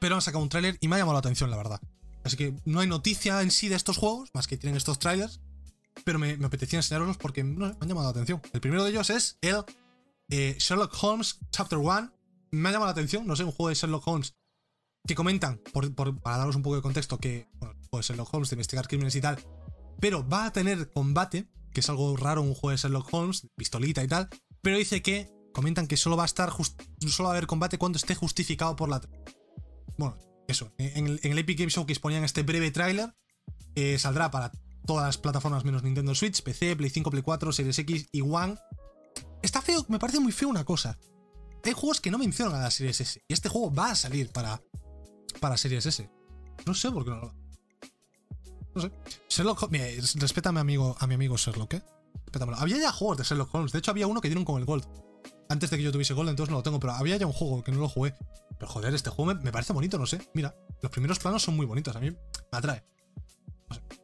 [0.00, 1.80] Pero han sacado un tráiler y me ha llamado la atención, la verdad.
[2.24, 5.40] Así que no hay noticia en sí de estos juegos, más que tienen estos trailers.
[6.04, 8.40] Pero me, apetecía enseñarlos porque me han llamado la atención.
[8.52, 9.62] El primero de ellos es el
[10.30, 12.12] eh, Sherlock Holmes Chapter 1
[12.50, 14.34] me ha llamado la atención, no sé, un juego de Sherlock Holmes
[15.06, 15.60] que comentan,
[16.22, 19.20] para daros un poco de contexto, que, bueno, de Sherlock Holmes, de investigar crímenes y
[19.20, 19.38] tal,
[20.00, 24.04] pero va a tener combate, que es algo raro un juego de Sherlock Holmes, pistolita
[24.04, 24.28] y tal,
[24.60, 27.96] pero dice que, comentan que solo va a estar, solo va a haber combate cuando
[27.96, 29.00] esté justificado por la...
[29.96, 33.14] Bueno, eso, en el, en el Epic Games Showcase ponían este breve tráiler,
[33.98, 34.52] saldrá para
[34.86, 38.56] todas las plataformas menos Nintendo Switch, PC, Play 5, Play 4, Series X y One.
[39.42, 40.98] Está feo, me parece muy feo una cosa
[41.68, 43.22] hay juegos que no mencionan a la Series S.
[43.28, 44.60] Y este juego va a salir para,
[45.40, 46.10] para Series S.
[46.66, 47.34] No sé por qué no lo.
[48.74, 48.92] No sé.
[49.28, 50.14] Sherlock Holmes.
[50.16, 51.82] Respeta a mi amigo, a mi amigo Sherlock, ¿eh?
[52.24, 52.58] Respétamelo.
[52.58, 53.72] Había ya juegos de Sherlock Holmes.
[53.72, 54.86] De hecho, había uno que dieron con el Gold.
[55.48, 56.78] Antes de que yo tuviese Gold, entonces no lo tengo.
[56.80, 58.14] Pero había ya un juego que no lo jugué.
[58.58, 60.20] Pero joder, este juego me, parece bonito, no sé.
[60.34, 61.94] Mira, los primeros planos son muy bonitos.
[61.96, 62.18] A mí me
[62.50, 62.84] atrae.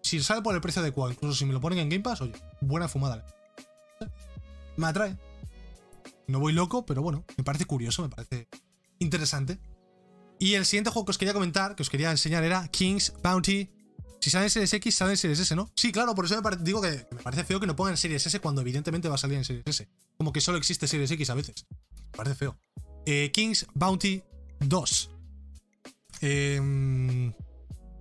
[0.02, 2.34] si sale por el precio adecuado, incluso si me lo ponen en Game Pass, oye,
[2.60, 3.24] buena fumada.
[4.76, 5.16] Me atrae.
[6.26, 8.48] No voy loco, pero bueno, me parece curioso, me parece
[8.98, 9.58] interesante.
[10.38, 13.70] Y el siguiente juego que os quería comentar, que os quería enseñar era King's Bounty.
[14.20, 15.70] Si sale en Series X, sale en Series S, ¿no?
[15.76, 18.40] Sí, claro, por eso me digo que me parece feo que no pongan Series S
[18.40, 19.88] cuando evidentemente va a salir en Series S.
[20.16, 21.66] Como que solo existe Series X a veces.
[21.96, 22.56] Me parece feo.
[23.06, 24.22] Eh, King's Bounty
[24.60, 25.10] 2.
[26.22, 27.32] Eh,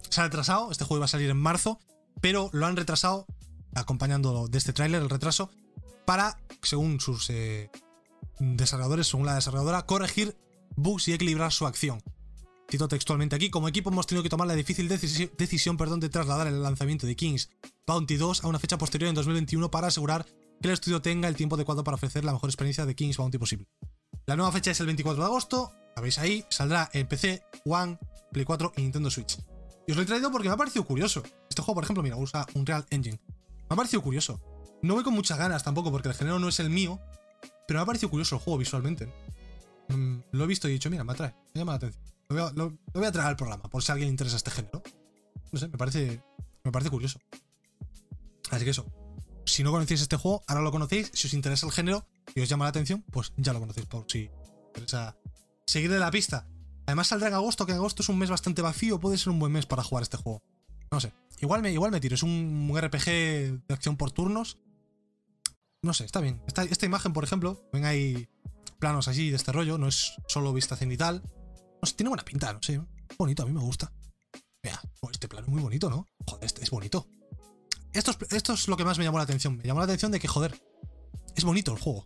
[0.10, 1.80] se ha retrasado, este juego iba a salir en marzo,
[2.22, 3.26] pero lo han retrasado,
[3.74, 5.50] acompañando de este tráiler, el retraso,
[6.06, 7.72] para, según sus eh,
[8.40, 10.38] desarrolladores, según la desarrolladora, corregir
[10.76, 12.02] bugs y equilibrar su acción.
[12.70, 16.48] Cito textualmente aquí, como equipo hemos tenido que tomar la difícil decisión perdón, de trasladar
[16.48, 17.50] el lanzamiento de Kings
[17.86, 21.36] Bounty 2 a una fecha posterior en 2021 para asegurar que el estudio tenga el
[21.36, 23.68] tiempo adecuado para ofrecer la mejor experiencia de Kings Bounty posible.
[24.26, 28.00] La nueva fecha es el 24 de agosto, la veis ahí, saldrá en PC, One,
[28.32, 29.38] Play 4 y Nintendo Switch.
[29.86, 31.22] Y os lo he traído porque me ha parecido curioso.
[31.50, 33.20] Este juego, por ejemplo, mira, usa un Real Engine.
[33.28, 34.40] Me ha parecido curioso.
[34.82, 37.00] No voy con muchas ganas tampoco porque el género no es el mío,
[37.68, 39.12] pero me ha parecido curioso el juego visualmente.
[39.90, 42.04] Mm, lo he visto y he dicho, mira, me atrae, me llama la atención.
[42.30, 44.82] Lo voy, a, traer al programa, por si a alguien le interesa este género.
[45.52, 46.24] No sé, me parece,
[46.64, 47.20] me parece curioso.
[48.50, 48.86] Así que eso.
[49.46, 51.12] Si no conocéis este juego, ahora lo conocéis.
[51.14, 54.06] Si os interesa el género y os llama la atención, pues ya lo conocéis por
[54.08, 54.30] si
[54.68, 55.16] interesa
[55.66, 56.48] seguirle la pista.
[56.86, 59.52] Además saldrá en agosto, que agosto es un mes bastante vacío, puede ser un buen
[59.52, 60.42] mes para jugar este juego.
[60.92, 61.14] No sé.
[61.40, 63.06] Igual me, igual me tiro, es un, RPG
[63.68, 64.58] de acción por turnos.
[65.84, 66.42] No sé, está bien.
[66.48, 68.30] Esta, esta imagen, por ejemplo, ven ahí
[68.80, 71.22] planos así de este rollo, no es solo vista cenital.
[71.82, 72.82] No sé, tiene buena pinta, no sé.
[73.18, 73.92] Bonito, a mí me gusta.
[74.64, 76.08] Vea, oh, este plano es muy bonito, ¿no?
[76.26, 77.06] Joder, este es bonito.
[77.92, 79.58] Esto es, esto es lo que más me llamó la atención.
[79.58, 80.58] Me llamó la atención de que, joder,
[81.36, 82.06] es bonito el juego.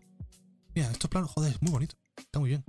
[0.74, 1.96] Mira, estos planos, joder, es muy bonito.
[2.18, 2.66] Está muy bien.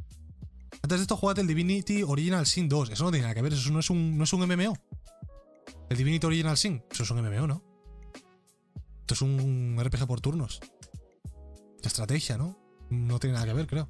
[0.82, 2.90] Antes de esto, jugate el Divinity Original Sin 2.
[2.90, 4.76] Eso no tiene nada que ver, eso no es un, no es un MMO.
[5.88, 7.62] El Divinity Original Sin, eso es un MMO, ¿no?
[9.00, 10.60] Esto es un RPG por turnos.
[11.82, 12.58] De estrategia, ¿no?
[12.90, 13.88] No tiene nada que ver, creo.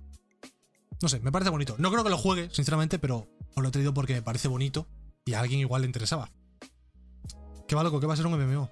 [1.00, 1.76] No sé, me parece bonito.
[1.78, 4.88] No creo que lo juegue, sinceramente, pero os lo he traído porque me parece bonito
[5.24, 6.30] y a alguien igual le interesaba.
[7.66, 8.00] ¿Qué va loco?
[8.00, 8.70] ¿Qué va a ser un MMO?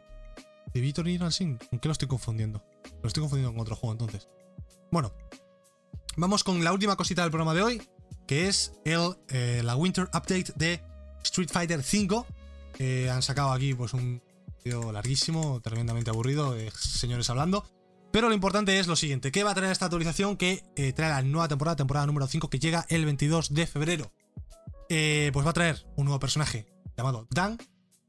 [0.73, 1.59] ¿Divinity Original Sin?
[1.59, 2.65] ¿Con qué lo estoy confundiendo?
[3.03, 4.29] Lo estoy confundiendo con otro juego entonces.
[4.91, 5.13] Bueno,
[6.17, 7.83] vamos con la última cosita del programa de hoy,
[8.27, 10.83] que es el, eh, la Winter Update de
[11.23, 13.11] Street Fighter V.
[13.11, 14.23] han sacado aquí pues un
[14.65, 17.65] video larguísimo, tremendamente aburrido, de señores hablando.
[18.17, 21.11] Pero lo importante es lo siguiente, ¿qué va a traer esta actualización que eh, trae
[21.11, 24.11] la nueva temporada, temporada número 5, que llega el 22 de febrero?
[24.89, 27.59] Eh, pues va a traer un nuevo personaje llamado Dan,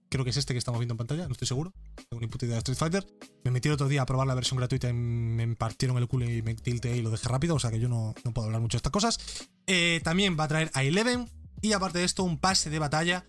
[0.08, 1.74] creo que es este que estamos viendo en pantalla, no estoy seguro,
[2.08, 3.06] tengo ni puta de Street Fighter.
[3.44, 6.24] Me metí el otro día a probar la versión gratuita y me partieron el culo
[6.24, 8.78] y me tilté y lo dejé rápido, o sea que yo no, puedo hablar mucho
[8.78, 9.20] de estas cosas.
[9.66, 11.30] Eh, también va a traer a Eleven
[11.62, 13.26] y aparte de esto un pase de batalla,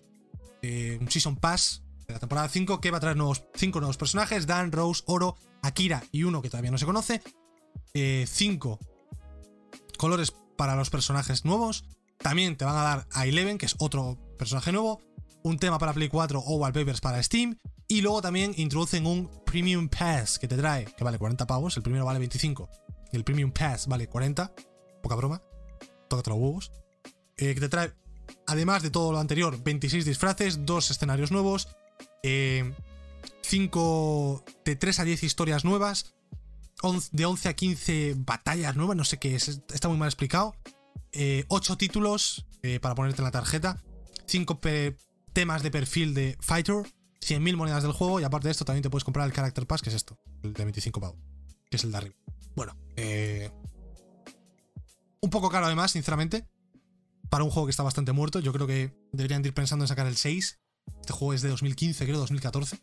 [0.63, 4.47] un Season Pass de la temporada 5 que va a traer nuevos, 5 nuevos personajes,
[4.47, 7.21] Dan, Rose, Oro, Akira y uno que todavía no se conoce.
[7.93, 8.79] 5
[9.97, 11.83] colores para los personajes nuevos.
[12.17, 15.01] También te van a dar a Eleven, que es otro personaje nuevo.
[15.43, 17.57] Un tema para Play 4 o wallpapers para Steam.
[17.87, 21.81] Y luego también introducen un Premium Pass que te trae, que vale 40 pavos, el
[21.81, 22.69] primero vale 25
[23.11, 24.53] y el Premium Pass vale 40,
[25.01, 25.41] poca broma,
[26.07, 26.71] toca los huevos,
[27.37, 27.91] eh, que te trae,
[28.45, 31.67] además de todo lo anterior, 26 disfraces, dos escenarios nuevos,
[33.43, 36.15] 5 eh, de 3 a 10 historias nuevas,
[37.11, 40.55] de 11 a 15 batallas nuevas, no sé qué es, está muy mal explicado,
[41.13, 42.45] 8 eh, títulos
[42.81, 43.81] para ponerte en la tarjeta,
[44.27, 44.59] 5
[45.33, 46.83] temas de perfil de Fighter,
[47.21, 49.81] 100.000 monedas del juego y aparte de esto también te puedes comprar el Character Pass,
[49.81, 51.19] que es esto, el de 25 pavos,
[51.69, 52.15] que es el de arriba.
[52.55, 53.51] Bueno, eh,
[55.21, 56.47] un poco caro además, sinceramente,
[57.29, 58.39] para un juego que está bastante muerto.
[58.39, 60.59] Yo creo que deberían ir pensando en sacar el 6.
[60.99, 62.79] Este juego es de 2015, creo, 2014.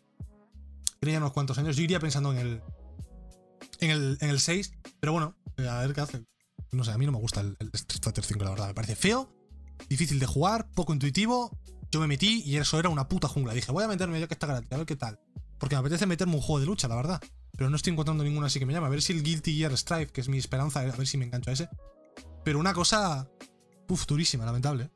[0.99, 1.75] Tiene ya unos cuantos años.
[1.75, 2.61] Yo iría pensando en el,
[3.79, 6.25] en el, en el 6, pero bueno, a ver qué hace.
[6.71, 8.67] No sé, a mí no me gusta el, el Street Fighter 5, la verdad.
[8.67, 9.33] Me parece feo,
[9.89, 11.51] difícil de jugar, poco intuitivo
[11.91, 13.53] yo me metí y eso era una puta jungla.
[13.53, 15.19] Dije, voy a meterme yo que está gratis, a ver qué tal.
[15.57, 17.21] Porque me apetece meterme un juego de lucha, la verdad.
[17.55, 18.87] Pero no estoy encontrando ninguno así que me llame.
[18.87, 21.25] A ver si el Guilty Gear Strife, que es mi esperanza, a ver si me
[21.25, 21.69] engancho a ese.
[22.43, 23.29] Pero una cosa.
[23.89, 24.91] Uf, durísima, lamentable.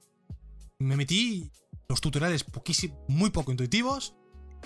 [0.80, 1.52] Me metí.
[1.88, 4.16] Los tutoriales poquísimo, muy poco intuitivos.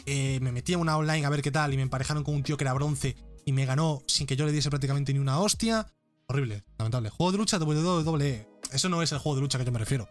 [0.05, 2.43] Eh, me metí a una online a ver qué tal y me emparejaron con un
[2.43, 3.15] tío que era bronce
[3.45, 5.87] y me ganó sin que yo le diese prácticamente ni una hostia.
[6.27, 7.09] Horrible, lamentable.
[7.09, 8.47] Juego de lucha WWE.
[8.71, 10.07] Eso no es el juego de lucha que yo me refiero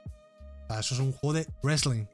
[0.80, 2.07] eso es un juego de wrestling.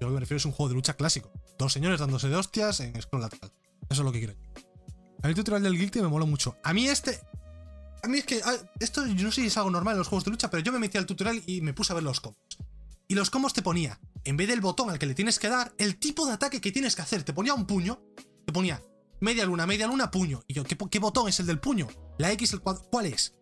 [0.00, 1.30] Yo lo que me refiero es un juego de lucha clásico.
[1.58, 3.52] Dos señores dándose de hostias en scroll lateral.
[3.88, 4.34] Eso es lo que quiero.
[5.22, 6.56] A mí el tutorial del Guilty me mola mucho.
[6.62, 7.20] A mí este.
[8.02, 8.40] A mí es que.
[8.44, 10.62] Ah, esto yo no sé si es algo normal en los juegos de lucha, pero
[10.62, 12.58] yo me metí al tutorial y me puse a ver los combos.
[13.06, 15.74] Y los combos te ponía, en vez del botón al que le tienes que dar,
[15.78, 17.22] el tipo de ataque que tienes que hacer.
[17.22, 18.02] Te ponía un puño,
[18.44, 18.82] te ponía
[19.20, 20.42] media luna, media luna, puño.
[20.46, 21.88] Y yo, ¿qué, botón es el del puño?
[22.18, 22.82] La X, el cuadro.
[22.90, 23.34] ¿Cuál es?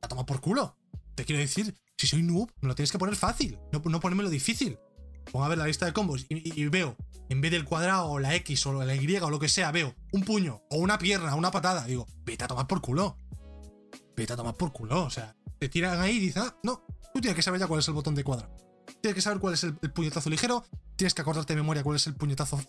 [0.00, 0.76] La toma por culo.
[1.14, 4.30] Te quiero decir, si soy noob, me lo tienes que poner fácil, no, no ponérmelo
[4.30, 4.78] difícil.
[5.32, 6.96] Pongo a ver la lista de combos y, veo,
[7.28, 9.94] en vez del cuadrado o la X o la Y o lo que sea, veo
[10.12, 11.84] un puño o una pierna o una patada.
[11.84, 13.18] Digo, vete a tomar por culo.
[14.16, 15.04] Vete a tomar por culo.
[15.04, 17.80] O sea, te tiran ahí y dices, ah, no, tú tienes que saber ya cuál
[17.80, 18.67] es el botón de cuadrado.
[19.00, 20.64] Tienes que saber cuál es el, puñetazo ligero,
[20.96, 22.60] tienes que acordarte de memoria cuál es el puñetazo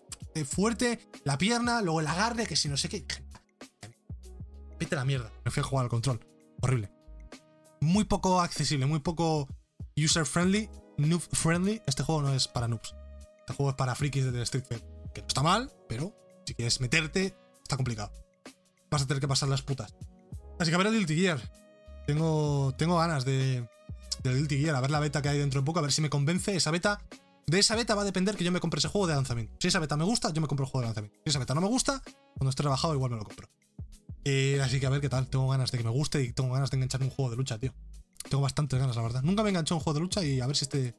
[0.45, 3.05] fuerte, la pierna, luego el agarre, que si no sé qué.
[4.79, 5.31] Vete la mierda.
[5.43, 6.19] Me fui a jugar al control.
[6.61, 6.91] Horrible
[7.81, 9.47] muy poco accesible, muy poco
[9.97, 11.81] user friendly, noob friendly.
[11.85, 12.95] Este juego no es para noobs.
[13.39, 14.87] Este juego es para frikis de Street Fighter.
[15.13, 16.15] Que no está mal, pero
[16.45, 18.11] si quieres meterte, está complicado.
[18.89, 19.95] Vas a tener que pasar las putas.
[20.59, 21.27] Así que a ver el Guilty.
[22.05, 23.67] Tengo, tengo ganas de,
[24.23, 26.01] del Guilty Gear, a ver la beta que hay dentro de poco, a ver si
[26.01, 27.01] me convence esa beta.
[27.47, 29.55] De esa beta va a depender que yo me compre ese juego de lanzamiento.
[29.59, 31.19] Si esa beta me gusta, yo me compro el juego de lanzamiento.
[31.23, 32.03] Si esa beta no me gusta,
[32.35, 33.49] cuando esté rebajado igual me lo compro.
[34.25, 35.27] Eh, así que a ver qué tal.
[35.27, 37.57] Tengo ganas de que me guste y tengo ganas de engancharme un juego de lucha,
[37.57, 37.73] tío.
[38.29, 39.23] Tengo bastantes ganas, la verdad.
[39.23, 40.95] Nunca me enganchado un juego de lucha y a ver si este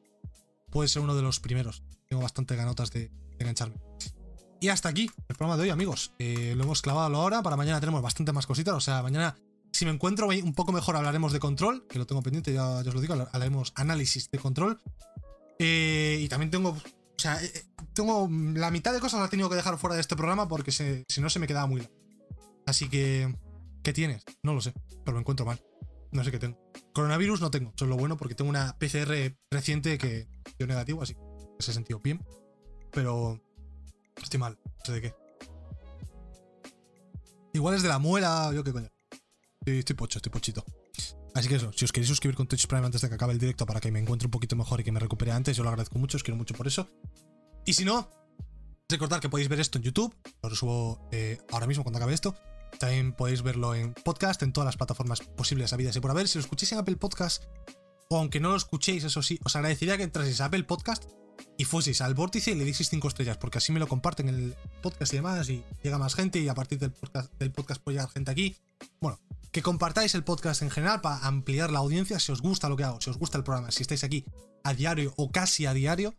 [0.71, 1.83] puede ser uno de los primeros.
[2.09, 3.77] Tengo bastante ganotas de, engancharme.
[4.61, 6.13] Y hasta aquí el programa de hoy, amigos.
[6.19, 7.43] Eh, lo hemos clavado ahora.
[7.43, 8.75] Para mañana tenemos bastante más cositas.
[8.75, 9.37] O sea, mañana,
[9.73, 12.95] si me encuentro un poco mejor, hablaremos de control, que lo tengo pendiente, ya, os
[12.95, 13.15] lo digo.
[13.15, 14.81] Hablaremos análisis de control.
[15.59, 16.71] Eh, y también tengo.
[16.71, 18.29] O sea, eh, tengo.
[18.55, 21.21] La mitad de cosas las he tenido que dejar fuera de este programa porque si
[21.21, 21.97] no se me quedaba muy largo.
[22.67, 23.35] Así que.
[23.83, 24.25] ¿Qué tienes?
[24.43, 25.63] No lo sé, pero me encuentro mal.
[26.13, 26.59] No sé qué tengo.
[26.93, 30.27] Coronavirus no tengo, eso es lo bueno porque tengo una PCR reciente que
[30.59, 32.21] dio negativo, así que en ese sentido bien.
[32.91, 33.41] Pero
[34.21, 35.15] estoy mal, no sé de qué.
[37.53, 38.91] Igual es de la muela, yo qué coño.
[39.67, 40.65] Estoy, pocho, estoy pochito.
[41.35, 43.39] Así que eso, si os queréis suscribir con Twitch Prime antes de que acabe el
[43.39, 45.69] directo para que me encuentre un poquito mejor y que me recupere antes, yo lo
[45.69, 46.89] agradezco mucho, os quiero mucho por eso.
[47.67, 48.11] Y si no,
[48.89, 52.35] recordad que podéis ver esto en YouTube, lo subo eh, ahora mismo cuando acabe esto.
[52.79, 56.27] También podéis verlo en podcast, en todas las plataformas posibles, habidas y por haber.
[56.27, 57.45] Si lo escuchéis en Apple Podcast,
[58.09, 61.05] o aunque no lo escuchéis, eso sí, os agradecería que entraseis a Apple Podcast
[61.59, 64.35] y fueseis al vórtice y le dieseis 5 estrellas, porque así me lo comparten en
[64.37, 67.83] el podcast y demás, y llega más gente, y a partir del podcast, del podcast
[67.83, 68.57] puede llegar gente aquí.
[69.01, 69.21] Bueno,
[69.53, 72.85] que compartáis el podcast en general para ampliar la audiencia, si os gusta lo que
[72.85, 74.25] hago, si os gusta el programa, si estáis aquí
[74.65, 76.15] a diario o casi a diario,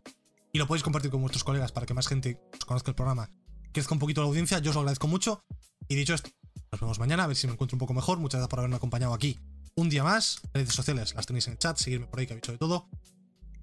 [0.52, 3.30] y lo podéis compartir con vuestros colegas para que más gente os conozca el programa,
[3.72, 5.44] crezca un poquito la audiencia, yo os lo agradezco mucho.
[5.88, 6.30] Y dicho esto,
[6.70, 8.18] nos vemos mañana, a ver si me encuentro un poco mejor.
[8.18, 9.38] Muchas gracias por haberme acompañado aquí
[9.74, 10.40] un día más.
[10.52, 12.88] Redes sociales las tenéis en el chat, seguirme por ahí que habéis de todo.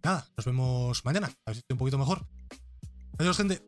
[0.04, 2.28] Nada, nos vemos mañana, a ver si estoy un poquito mejor.
[3.18, 3.62] Adiós, gente.